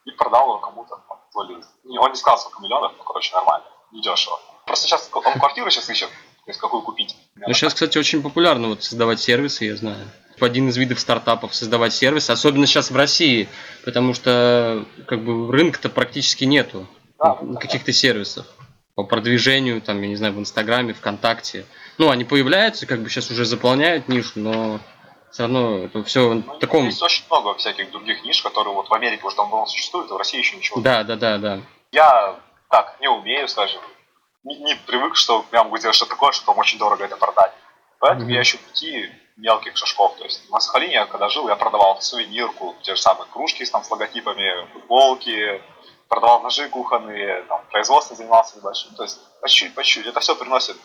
И 0.05 0.11
продал 0.13 0.49
его 0.49 0.59
кому-то. 0.59 0.99
Он 1.35 2.11
не 2.11 2.17
сказал, 2.17 2.39
сколько 2.39 2.63
миллионов, 2.63 2.93
но, 2.99 3.05
короче, 3.05 3.35
нормально, 3.35 3.67
недешево. 3.93 4.39
Просто 4.67 4.87
сейчас 4.87 5.09
он 5.13 5.23
квартиру 5.23 5.71
сейчас 5.71 5.89
ищет, 5.91 6.09
то 6.09 6.49
есть 6.49 6.61
какую 6.61 6.83
купить. 6.83 7.17
Ну, 7.37 7.53
сейчас, 7.53 7.75
кстати, 7.75 7.99
очень 7.99 8.23
популярно 8.23 8.69
вот 8.69 8.83
создавать 8.83 9.21
сервисы, 9.21 9.65
я 9.65 9.77
знаю. 9.77 10.11
Один 10.41 10.69
из 10.69 10.77
видов 10.77 11.01
стартапов 11.01 11.55
создавать 11.55 11.93
сервисы, 11.93 12.31
особенно 12.31 12.67
сейчас 12.67 12.91
в 12.91 12.97
России, 12.97 13.49
потому 13.85 14.15
что 14.15 14.87
как 15.07 15.23
бы 15.23 15.53
рынка-то 15.53 15.91
практически 15.91 16.45
нету 16.45 16.87
да, 17.19 17.39
каких-то 17.61 17.93
сервисов 17.93 18.47
по 18.95 19.05
продвижению, 19.05 19.83
там, 19.83 20.01
я 20.01 20.09
не 20.09 20.17
знаю, 20.17 20.33
в 20.33 20.39
Инстаграме, 20.39 20.95
ВКонтакте. 20.95 21.67
Ну, 21.99 22.09
они 22.11 22.25
появляются, 22.25 22.87
как 22.87 23.03
бы 23.03 23.11
сейчас 23.11 23.31
уже 23.31 23.45
заполняют 23.45 24.09
нишу, 24.09 24.41
но 24.41 24.81
все 25.31 25.43
равно 25.43 25.79
это 25.79 26.03
все 26.05 26.35
ну, 26.35 26.55
в 26.55 26.59
таком... 26.59 26.85
Есть 26.85 27.03
очень 27.03 27.25
много 27.31 27.55
всяких 27.55 27.91
других 27.91 28.25
ниш, 28.25 28.43
которые 28.43 28.75
вот 28.75 28.89
в 28.89 28.95
Америке 28.95 29.27
уже 29.27 29.37
давно 29.37 29.67
существуют, 29.67 30.11
а 30.11 30.15
в 30.15 30.19
России 30.19 30.39
еще 30.39 30.57
ничего 30.57 30.81
Да, 30.81 31.05
да, 31.05 31.17
да, 31.17 31.39
да. 31.39 31.61
Я 31.93 32.37
так 32.69 33.01
не 33.01 33.09
умею, 33.09 33.49
скажем, 33.49 33.81
не, 34.45 34.57
не 34.57 34.75
привык, 34.75 35.17
что 35.17 35.45
я 35.53 35.65
могу 35.65 35.79
делать 35.79 35.97
что-то 35.97 36.13
такое, 36.13 36.33
что 36.33 36.47
там 36.47 36.59
очень 36.59 36.79
дорого 36.79 37.05
это 37.05 37.17
продать. 37.17 37.53
Поэтому 37.99 38.31
mm-hmm. 38.31 38.35
я 38.35 38.43
ищу 38.43 38.59
пути 38.59 39.11
мелких 39.37 39.77
шажков. 39.77 40.17
То 40.17 40.25
есть 40.25 40.49
на 40.51 40.61
Сахалине, 40.61 41.07
когда 41.07 41.29
жил, 41.29 41.49
я 41.49 41.57
продавал 41.57 42.01
сувенирку, 42.01 42.75
те 42.83 42.95
же 42.95 43.01
самые 43.01 43.27
кружки 43.31 43.65
там, 43.65 43.85
с 43.85 43.91
логотипами, 43.91 44.67
футболки, 44.73 45.63
продавал 46.09 46.43
ножи 46.43 46.69
кухонные, 46.69 47.43
там, 47.43 47.63
производством 47.71 48.17
занимался 48.17 48.57
небольшим. 48.59 48.95
То 48.95 49.05
есть 49.05 49.21
по 49.41 49.49
чуть-чуть, 49.49 49.75
по 49.75 49.85
чуть-чуть. 49.85 50.07
Это 50.07 50.21
все 50.21 50.35
приносит 50.35 50.77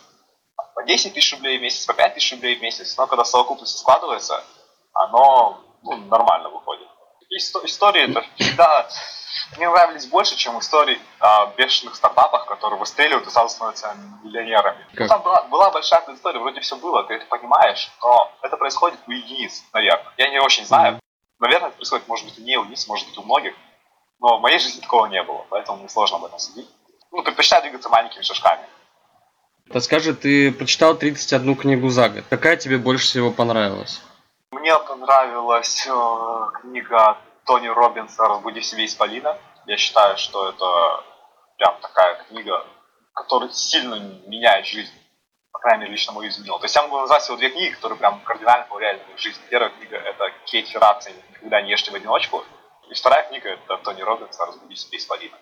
10 0.86 1.14
тысяч 1.14 1.32
рублей 1.34 1.58
в 1.58 1.62
месяц, 1.62 1.84
по 1.86 1.92
5 1.92 2.14
тысяч 2.14 2.32
рублей 2.32 2.56
в 2.56 2.62
месяц. 2.62 2.96
Но 2.96 3.06
когда 3.06 3.24
совокупность 3.24 3.78
складывается, 3.78 4.42
оно 4.92 5.60
ну, 5.82 5.96
нормально 5.96 6.48
выходит. 6.48 6.88
И 7.28 7.36
истории 7.36 8.10
это 8.10 8.24
всегда 8.36 8.88
мне 9.56 9.68
нравились 9.68 10.06
больше, 10.06 10.36
чем 10.36 10.58
истории 10.58 10.98
о 11.20 11.46
бешеных 11.56 11.94
стартапах, 11.94 12.46
которые 12.46 12.78
выстреливают 12.78 13.26
и 13.26 13.30
сразу 13.30 13.54
становятся 13.54 13.94
миллионерами. 14.22 14.86
Ну, 14.92 15.06
там 15.06 15.22
была, 15.22 15.42
была 15.42 15.70
большая 15.70 16.04
история, 16.08 16.38
вроде 16.38 16.60
все 16.60 16.76
было, 16.76 17.04
ты 17.04 17.14
это 17.14 17.26
понимаешь, 17.26 17.90
но 18.02 18.32
это 18.42 18.56
происходит 18.56 18.98
у 19.06 19.10
единиц, 19.10 19.64
наверное. 19.72 20.12
Я 20.16 20.30
не 20.30 20.40
очень 20.40 20.64
знаю. 20.64 21.00
Наверное, 21.38 21.68
это 21.68 21.76
происходит, 21.76 22.08
может 22.08 22.24
быть, 22.24 22.38
не 22.38 22.56
у 22.56 22.62
единиц, 22.62 22.86
может 22.88 23.06
быть, 23.08 23.18
у 23.18 23.22
многих. 23.22 23.54
Но 24.20 24.38
в 24.38 24.40
моей 24.40 24.58
жизни 24.58 24.80
такого 24.80 25.06
не 25.06 25.22
было, 25.22 25.44
поэтому 25.50 25.78
мне 25.78 25.88
сложно 25.88 26.16
об 26.16 26.24
этом 26.24 26.38
судить. 26.38 26.68
Ну, 27.12 27.22
предпочитаю 27.22 27.62
двигаться 27.62 27.88
маленькими 27.88 28.22
шажками. 28.22 28.66
Подскажи, 29.68 30.14
ты 30.14 30.52
прочитал 30.52 30.96
31 30.96 31.56
книгу 31.56 31.88
за 31.88 32.08
год. 32.08 32.24
Какая 32.30 32.56
тебе 32.56 32.78
больше 32.78 33.04
всего 33.06 33.32
понравилась? 33.32 34.00
Мне 34.52 34.78
понравилась 34.78 35.86
э, 35.86 36.60
книга 36.60 37.18
Тони 37.44 37.66
Робинса 37.68 38.26
«Разбуди 38.28 38.60
в 38.60 38.64
себе 38.64 38.84
исполина». 38.84 39.36
Я 39.66 39.76
считаю, 39.76 40.16
что 40.18 40.48
это 40.48 41.04
прям 41.58 41.80
такая 41.80 42.24
книга, 42.24 42.64
которая 43.12 43.50
сильно 43.50 43.96
меняет 44.26 44.66
жизнь. 44.66 44.92
По 45.52 45.58
крайней 45.58 45.82
мере, 45.82 45.92
лично 45.92 46.12
мою 46.12 46.30
изменила. 46.30 46.58
То 46.58 46.66
есть 46.66 46.76
я 46.76 46.82
могу 46.82 46.98
назвать 46.98 47.22
всего 47.22 47.36
две 47.36 47.50
книги, 47.50 47.74
которые 47.74 47.98
прям 47.98 48.20
кардинально 48.20 48.66
повлияли 48.66 48.98
на 48.98 49.04
мою 49.04 49.18
жизнь. 49.18 49.40
Первая 49.50 49.70
книга– 49.70 49.96
это 49.96 50.30
Кейт 50.44 50.68
Ферраци 50.68 51.12
«Никогда 51.30 51.60
не 51.62 51.70
ешьте 51.72 51.90
в 51.90 51.94
одиночку». 51.94 52.44
И 52.88 52.94
вторая 52.94 53.28
книга– 53.28 53.48
это 53.50 53.78
Тони 53.78 54.02
Робинса 54.02 54.46
«Разбуди 54.46 54.74
в 54.74 54.78
себе 54.78 54.98
исполина». 54.98 55.36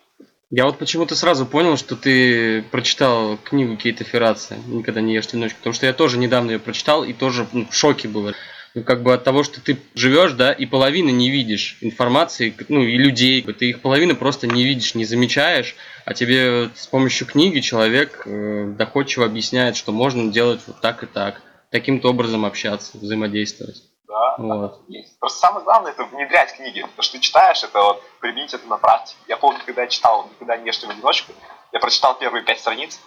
Я 0.51 0.65
вот 0.65 0.77
почему-то 0.77 1.15
сразу 1.15 1.45
понял, 1.45 1.75
что 1.75 1.95
ты 1.95 2.61
прочитал 2.71 3.37
книгу 3.37 3.77
Кейта 3.77 4.03
Ферраци 4.03 4.57
«Никогда 4.67 5.01
не 5.01 5.15
ешь 5.15 5.27
одиночку», 5.27 5.57
потому 5.57 5.73
что 5.73 5.87
я 5.87 5.93
тоже 5.93 6.19
недавно 6.19 6.51
ее 6.51 6.59
прочитал 6.59 7.03
и 7.03 7.13
тоже 7.13 7.47
ну, 7.51 7.67
в 7.67 7.73
шоке 7.73 8.07
был. 8.07 8.31
Ну, 8.75 8.83
как 8.83 9.01
бы 9.01 9.13
от 9.13 9.23
того, 9.23 9.43
что 9.43 9.59
ты 9.59 9.77
живешь, 9.95 10.33
да, 10.33 10.51
и 10.51 10.65
половины 10.65 11.09
не 11.09 11.31
видишь 11.31 11.77
информации, 11.81 12.53
ну, 12.67 12.83
и 12.83 12.97
людей, 12.97 13.41
ты 13.41 13.69
их 13.69 13.81
половину 13.81 14.15
просто 14.15 14.45
не 14.45 14.65
видишь, 14.65 14.93
не 14.93 15.05
замечаешь, 15.05 15.75
а 16.03 16.13
тебе 16.13 16.69
с 16.75 16.85
помощью 16.85 17.25
книги 17.25 17.61
человек 17.61 18.23
э, 18.25 18.71
доходчиво 18.77 19.25
объясняет, 19.25 19.75
что 19.75 19.91
можно 19.91 20.31
делать 20.31 20.61
вот 20.67 20.79
так 20.79 21.01
и 21.03 21.05
так, 21.07 21.41
таким-то 21.71 22.09
образом 22.09 22.45
общаться, 22.45 22.97
взаимодействовать. 22.97 23.81
Да, 24.07 24.35
вот. 24.37 24.81
есть. 24.87 25.19
Просто 25.19 25.39
самое 25.39 25.63
главное 25.63 25.91
это 25.91 26.03
внедрять 26.05 26.55
книги. 26.55 26.81
Потому 26.81 27.01
что 27.01 27.13
ты 27.13 27.19
читаешь 27.19 27.63
это, 27.63 27.81
вот, 27.81 28.03
применить 28.19 28.53
это 28.53 28.67
на 28.67 28.77
практике. 28.77 29.17
Я 29.27 29.37
помню, 29.37 29.59
когда 29.65 29.83
я 29.83 29.87
читал 29.87 30.27
«Никогда 30.29 30.57
не 30.57 30.67
ешь 30.67 30.79
в 30.79 30.89
одиночку», 30.89 31.33
я 31.71 31.79
прочитал 31.79 32.15
первые 32.15 32.43
пять 32.43 32.59
страниц, 32.59 32.99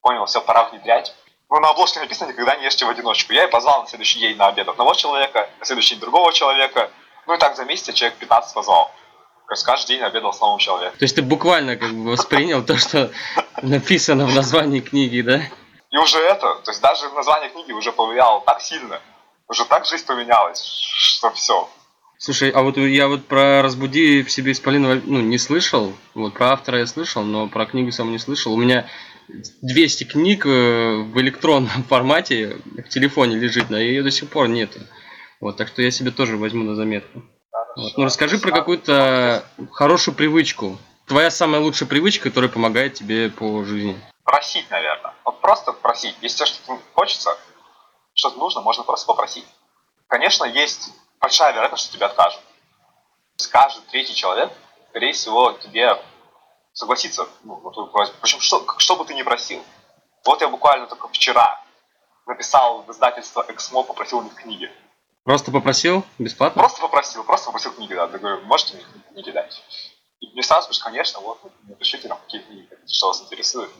понял, 0.00 0.24
все, 0.26 0.40
пора 0.40 0.68
внедрять. 0.68 1.14
Ну, 1.50 1.60
на 1.60 1.70
обложке 1.70 2.00
написано 2.00 2.30
«Никогда 2.30 2.56
не 2.56 2.64
ешьте 2.64 2.84
в 2.84 2.90
одиночку». 2.90 3.32
Я 3.32 3.44
и 3.44 3.50
позвал 3.50 3.82
на 3.82 3.88
следующий 3.88 4.20
день 4.20 4.36
на 4.36 4.48
обед 4.48 4.68
одного 4.68 4.94
человека, 4.94 5.48
на 5.58 5.64
следующий 5.64 5.94
день 5.94 6.00
другого 6.00 6.32
человека. 6.32 6.90
Ну 7.26 7.34
и 7.34 7.38
так 7.38 7.56
за 7.56 7.64
месяц 7.64 7.92
человек 7.94 8.18
15 8.18 8.54
позвал. 8.54 8.90
То 9.48 9.54
есть 9.54 9.64
каждый 9.64 9.96
день 9.96 10.02
обедал 10.02 10.32
с 10.32 10.40
новым 10.40 10.58
человеком. 10.58 10.98
То 10.98 11.04
есть 11.04 11.16
ты 11.16 11.22
буквально 11.22 11.76
как 11.76 11.90
бы 11.90 12.10
воспринял 12.10 12.62
то, 12.62 12.76
что 12.76 13.10
написано 13.62 14.26
в 14.26 14.34
названии 14.34 14.80
книги, 14.80 15.22
да? 15.22 15.40
И 15.90 15.96
уже 15.96 16.18
это, 16.18 16.56
то 16.56 16.70
есть 16.70 16.82
даже 16.82 17.08
название 17.10 17.48
книги 17.48 17.72
уже 17.72 17.92
повлияло 17.92 18.42
так 18.42 18.60
сильно, 18.60 19.00
уже 19.48 19.64
так 19.64 19.86
жизнь 19.86 20.06
поменялась, 20.06 20.62
что 20.62 21.30
все. 21.30 21.68
Слушай, 22.18 22.50
а 22.50 22.62
вот 22.62 22.76
я 22.76 23.06
вот 23.06 23.26
про 23.26 23.62
«Разбуди 23.62 24.22
в 24.22 24.30
себе 24.30 24.52
исполина» 24.52 25.00
ну, 25.04 25.20
не 25.20 25.38
слышал. 25.38 25.92
Вот 26.14 26.34
про 26.34 26.52
автора 26.52 26.80
я 26.80 26.86
слышал, 26.86 27.22
но 27.22 27.48
про 27.48 27.64
книгу 27.64 27.92
сам 27.92 28.10
не 28.10 28.18
слышал. 28.18 28.52
У 28.52 28.56
меня 28.56 28.88
200 29.62 30.04
книг 30.04 30.44
э, 30.44 30.96
в 31.02 31.20
электронном 31.20 31.82
формате 31.88 32.60
в 32.76 32.88
телефоне 32.88 33.36
лежит, 33.36 33.70
но 33.70 33.78
ее 33.78 34.02
до 34.02 34.10
сих 34.10 34.28
пор 34.28 34.48
нету. 34.48 34.80
Вот, 35.40 35.56
так 35.56 35.68
что 35.68 35.80
я 35.80 35.92
себе 35.92 36.10
тоже 36.10 36.36
возьму 36.36 36.64
на 36.64 36.74
заметку. 36.74 37.22
Вот. 37.76 37.96
Ну 37.96 38.04
расскажи 38.04 38.38
про 38.38 38.50
какую-то 38.50 39.44
хорошую 39.70 40.16
привычку. 40.16 40.76
Твоя 41.06 41.30
самая 41.30 41.60
лучшая 41.60 41.88
привычка, 41.88 42.28
которая 42.28 42.50
помогает 42.50 42.94
тебе 42.94 43.30
по 43.30 43.62
жизни. 43.64 43.96
Просить, 44.24 44.68
наверное. 44.70 45.14
Вот 45.24 45.40
просто 45.40 45.72
просить. 45.72 46.16
Если 46.20 46.44
что-то 46.44 46.80
хочется, 46.94 47.30
что-то 48.18 48.38
нужно, 48.38 48.60
можно 48.60 48.82
просто 48.82 49.06
попросить. 49.06 49.46
Конечно, 50.08 50.44
есть 50.44 50.90
большая 51.20 51.52
вероятность, 51.52 51.84
что 51.84 51.92
тебе 51.92 52.06
откажут. 52.06 52.40
Каждый 53.50 53.82
третий 53.90 54.14
человек, 54.14 54.52
скорее 54.90 55.12
всего, 55.12 55.52
тебе 55.52 55.96
согласиться 56.72 57.28
ну, 57.44 57.60
на 57.60 57.70
твою 57.70 57.88
просьбу. 57.88 58.16
Причем, 58.20 58.40
что, 58.40 58.64
что 58.78 58.96
бы 58.96 59.04
ты 59.04 59.14
ни 59.14 59.22
просил. 59.22 59.62
Вот 60.24 60.40
я 60.40 60.48
буквально 60.48 60.86
только 60.86 61.08
вчера 61.08 61.62
написал 62.26 62.82
в 62.82 62.90
издательство 62.90 63.44
Эксмо, 63.48 63.84
попросил 63.84 64.18
у 64.18 64.22
них 64.22 64.34
книги. 64.34 64.70
Просто 65.22 65.52
попросил? 65.52 66.04
Бесплатно? 66.18 66.60
Просто 66.60 66.80
попросил, 66.80 67.22
просто 67.22 67.46
попросил 67.46 67.72
книги, 67.72 67.94
да. 67.94 68.02
Я 68.02 68.18
говорю, 68.18 68.40
можете 68.42 68.74
мне 68.74 68.84
книги 69.12 69.30
дать? 69.30 69.62
И 70.20 70.26
мне 70.32 70.42
сразу 70.42 70.66
говоришь, 70.66 70.82
конечно, 70.82 71.20
вот, 71.20 71.38
напишите 71.68 72.08
нам, 72.08 72.18
какие 72.18 72.40
книги, 72.40 72.68
что 72.88 73.08
вас 73.08 73.22
интересует. 73.22 73.70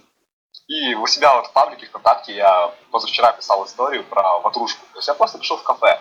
И 0.69 0.95
у 0.95 1.07
себя 1.07 1.35
вот 1.35 1.47
в 1.47 1.53
паблике 1.53 1.87
ВКонтакте 1.87 2.35
я 2.35 2.75
позавчера 2.91 3.33
писал 3.33 3.65
историю 3.65 4.05
про 4.05 4.39
ватрушку. 4.41 4.85
То 4.93 4.99
есть 4.99 5.09
я 5.09 5.15
просто 5.15 5.39
пришел 5.39 5.57
в 5.57 5.63
кафе 5.63 6.01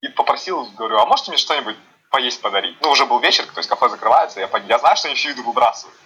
и 0.00 0.08
попросил, 0.08 0.64
говорю, 0.76 0.98
а 0.98 1.06
можете 1.06 1.32
мне 1.32 1.38
что-нибудь 1.38 1.76
поесть 2.10 2.40
подарить. 2.40 2.80
Ну, 2.80 2.90
уже 2.90 3.04
был 3.04 3.18
вечер, 3.18 3.44
то 3.46 3.58
есть 3.58 3.68
кафе 3.68 3.88
закрывается, 3.88 4.38
я, 4.38 4.48
я 4.68 4.78
знаю, 4.78 4.96
что 4.96 5.08
они 5.08 5.16
всю 5.16 5.30
еду 5.30 5.42
выбрасывают. 5.42 5.98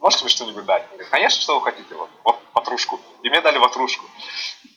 Можете 0.00 0.24
мне 0.24 0.30
что-нибудь 0.30 0.64
дать? 0.64 0.88
Говорит, 0.88 1.08
конечно, 1.10 1.42
что 1.42 1.58
вы 1.58 1.64
хотите, 1.64 1.94
вот, 1.94 2.08
вот 2.24 2.38
ватрушку. 2.54 2.98
И 3.22 3.28
мне 3.28 3.42
дали 3.42 3.58
ватрушку. 3.58 4.06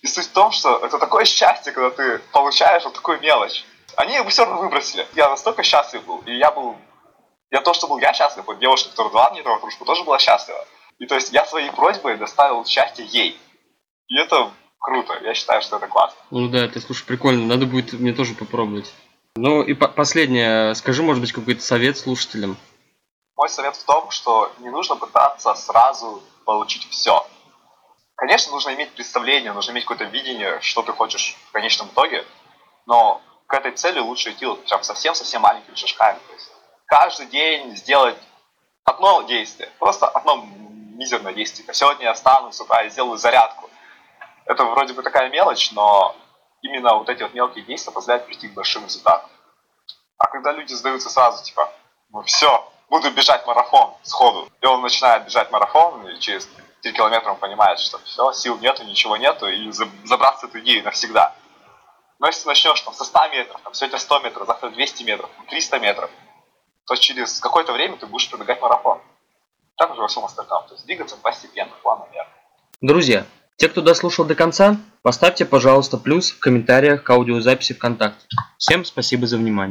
И 0.02 0.08
суть 0.08 0.28
в 0.28 0.34
том, 0.34 0.52
что 0.52 0.78
это 0.78 1.00
такое 1.00 1.24
счастье, 1.24 1.72
когда 1.72 1.90
ты 1.90 2.20
получаешь 2.34 2.84
вот 2.84 2.96
такую 2.96 3.22
мелочь. 3.22 3.64
Они 3.96 4.20
бы 4.22 4.30
все 4.30 4.44
равно 4.44 4.62
выбросили. 4.62 5.08
Я 5.14 5.30
настолько 5.30 5.64
счастлив 5.64 6.04
был. 6.06 6.20
И 6.26 6.38
я 6.38 6.52
был... 6.52 6.76
Я 7.50 7.62
то, 7.62 7.74
что 7.74 7.88
был 7.88 7.98
я 7.98 8.14
счастлив, 8.14 8.46
вот 8.46 8.60
девушка, 8.60 8.90
которая 8.92 9.14
дала 9.14 9.32
мне 9.32 9.40
эту 9.40 9.50
ватрушку, 9.50 9.86
тоже 9.86 10.04
была 10.04 10.20
счастлива. 10.20 10.66
И 11.00 11.06
то 11.06 11.16
есть 11.16 11.32
я 11.32 11.46
своей 11.46 11.72
просьбой 11.72 12.18
доставил 12.18 12.66
счастье 12.66 13.06
ей. 13.06 13.40
И 14.08 14.20
это 14.20 14.52
круто. 14.80 15.18
Я 15.24 15.34
считаю, 15.34 15.62
что 15.62 15.78
это 15.78 15.88
классно. 15.88 16.20
Ну 16.30 16.50
да, 16.50 16.66
это, 16.66 16.80
слушай, 16.82 17.06
прикольно. 17.06 17.46
Надо 17.46 17.66
будет 17.66 17.94
мне 17.94 18.14
тоже 18.14 18.36
попробовать. 18.36 18.94
Ну 19.36 19.64
и 19.64 19.74
по 19.74 19.88
последнее, 19.88 20.76
скажи, 20.76 21.02
может 21.02 21.22
быть, 21.22 21.32
какой-то 21.32 21.62
совет 21.62 21.98
слушателям. 21.98 22.58
Мой 23.36 23.50
совет 23.50 23.76
в 23.76 23.86
том, 23.86 24.12
что 24.12 24.52
не 24.60 24.70
нужно 24.70 24.98
пытаться 24.98 25.54
сразу 25.56 26.22
получить 26.46 26.88
все. 26.90 27.26
Конечно, 28.16 28.52
нужно 28.52 28.74
иметь 28.76 28.92
представление, 28.92 29.54
нужно 29.54 29.72
иметь 29.72 29.86
какое-то 29.86 30.04
видение, 30.04 30.60
что 30.60 30.82
ты 30.82 30.92
хочешь 30.92 31.38
в 31.48 31.52
конечном 31.54 31.88
итоге, 31.88 32.26
но 32.86 33.22
к 33.48 33.54
этой 33.54 33.72
цели 33.72 34.00
лучше 34.00 34.32
идти 34.32 34.46
вот 34.46 34.66
прям 34.66 34.84
совсем-совсем 34.84 35.42
маленькими 35.42 35.76
шажками. 35.76 36.20
То 36.28 36.34
есть 36.34 36.52
каждый 36.86 37.28
день 37.28 37.78
сделать 37.78 38.18
одно 38.84 39.22
действие, 39.22 39.70
просто 39.80 40.06
одно 40.08 40.46
мизерное 41.00 41.34
действие. 41.34 41.74
Сегодня 41.74 42.06
я 42.06 42.14
встану 42.14 42.52
с 42.52 42.60
утра 42.60 42.84
и 42.84 42.90
сделаю 42.90 43.18
зарядку. 43.18 43.70
Это 44.46 44.66
вроде 44.66 44.94
бы 44.94 45.02
такая 45.02 45.30
мелочь, 45.30 45.72
но 45.72 46.16
именно 46.62 46.96
вот 46.96 47.10
эти 47.10 47.24
вот 47.24 47.34
мелкие 47.34 47.64
действия 47.64 47.94
позволяют 47.94 48.26
прийти 48.28 48.50
к 48.50 48.54
большим 48.54 48.84
результатам. 48.84 49.30
А 50.18 50.28
когда 50.28 50.52
люди 50.52 50.74
сдаются 50.74 51.10
сразу, 51.10 51.42
типа, 51.44 51.72
ну 52.10 52.22
все, 52.24 52.70
буду 52.90 53.10
бежать 53.12 53.48
марафон 53.48 53.96
сходу, 54.04 54.50
и 54.60 54.66
он 54.66 54.82
начинает 54.82 55.26
бежать 55.26 55.50
марафон, 55.52 56.06
и 56.10 56.20
через 56.20 56.50
3 56.82 56.92
километра 56.92 57.32
он 57.32 57.38
понимает, 57.38 57.80
что 57.80 57.98
все, 58.00 58.34
сил 58.34 58.58
нету, 58.58 58.84
ничего 58.84 59.16
нету, 59.16 59.48
и 59.48 59.72
забраться 60.04 60.48
эту 60.48 60.60
идею 60.60 60.84
навсегда. 60.84 61.34
Но 62.20 62.28
если 62.28 62.46
начнешь 62.46 62.82
там 62.82 62.94
со 62.94 63.06
100 63.06 63.28
метров, 63.30 63.62
там, 63.62 63.74
сегодня 63.74 63.98
100 63.98 64.20
метров, 64.20 64.48
завтра 64.48 64.70
200 64.70 65.04
метров, 65.04 65.30
300 65.48 65.80
метров, 65.80 66.12
то 66.86 66.96
через 66.96 67.40
какое-то 67.40 67.72
время 67.72 67.96
ты 67.96 68.06
будешь 68.06 68.30
пробегать 68.30 68.62
марафон. 68.62 69.02
Так 69.80 69.96
всем 70.08 70.26
остальном. 70.26 70.68
То 70.68 70.74
есть 70.74 70.86
двигаться 70.86 71.16
постепенно, 71.16 71.72
планомерно. 71.82 72.30
Друзья, 72.82 73.26
те, 73.56 73.70
кто 73.70 73.82
дослушал 73.82 74.26
до 74.26 74.36
конца, 74.36 74.76
поставьте, 75.04 75.46
пожалуйста, 75.46 75.98
плюс 75.98 76.32
в 76.32 76.40
комментариях 76.40 77.02
к 77.02 77.10
аудиозаписи 77.10 77.74
ВКонтакте. 77.74 78.28
Всем 78.58 78.84
спасибо 78.84 79.26
за 79.26 79.38
внимание. 79.38 79.68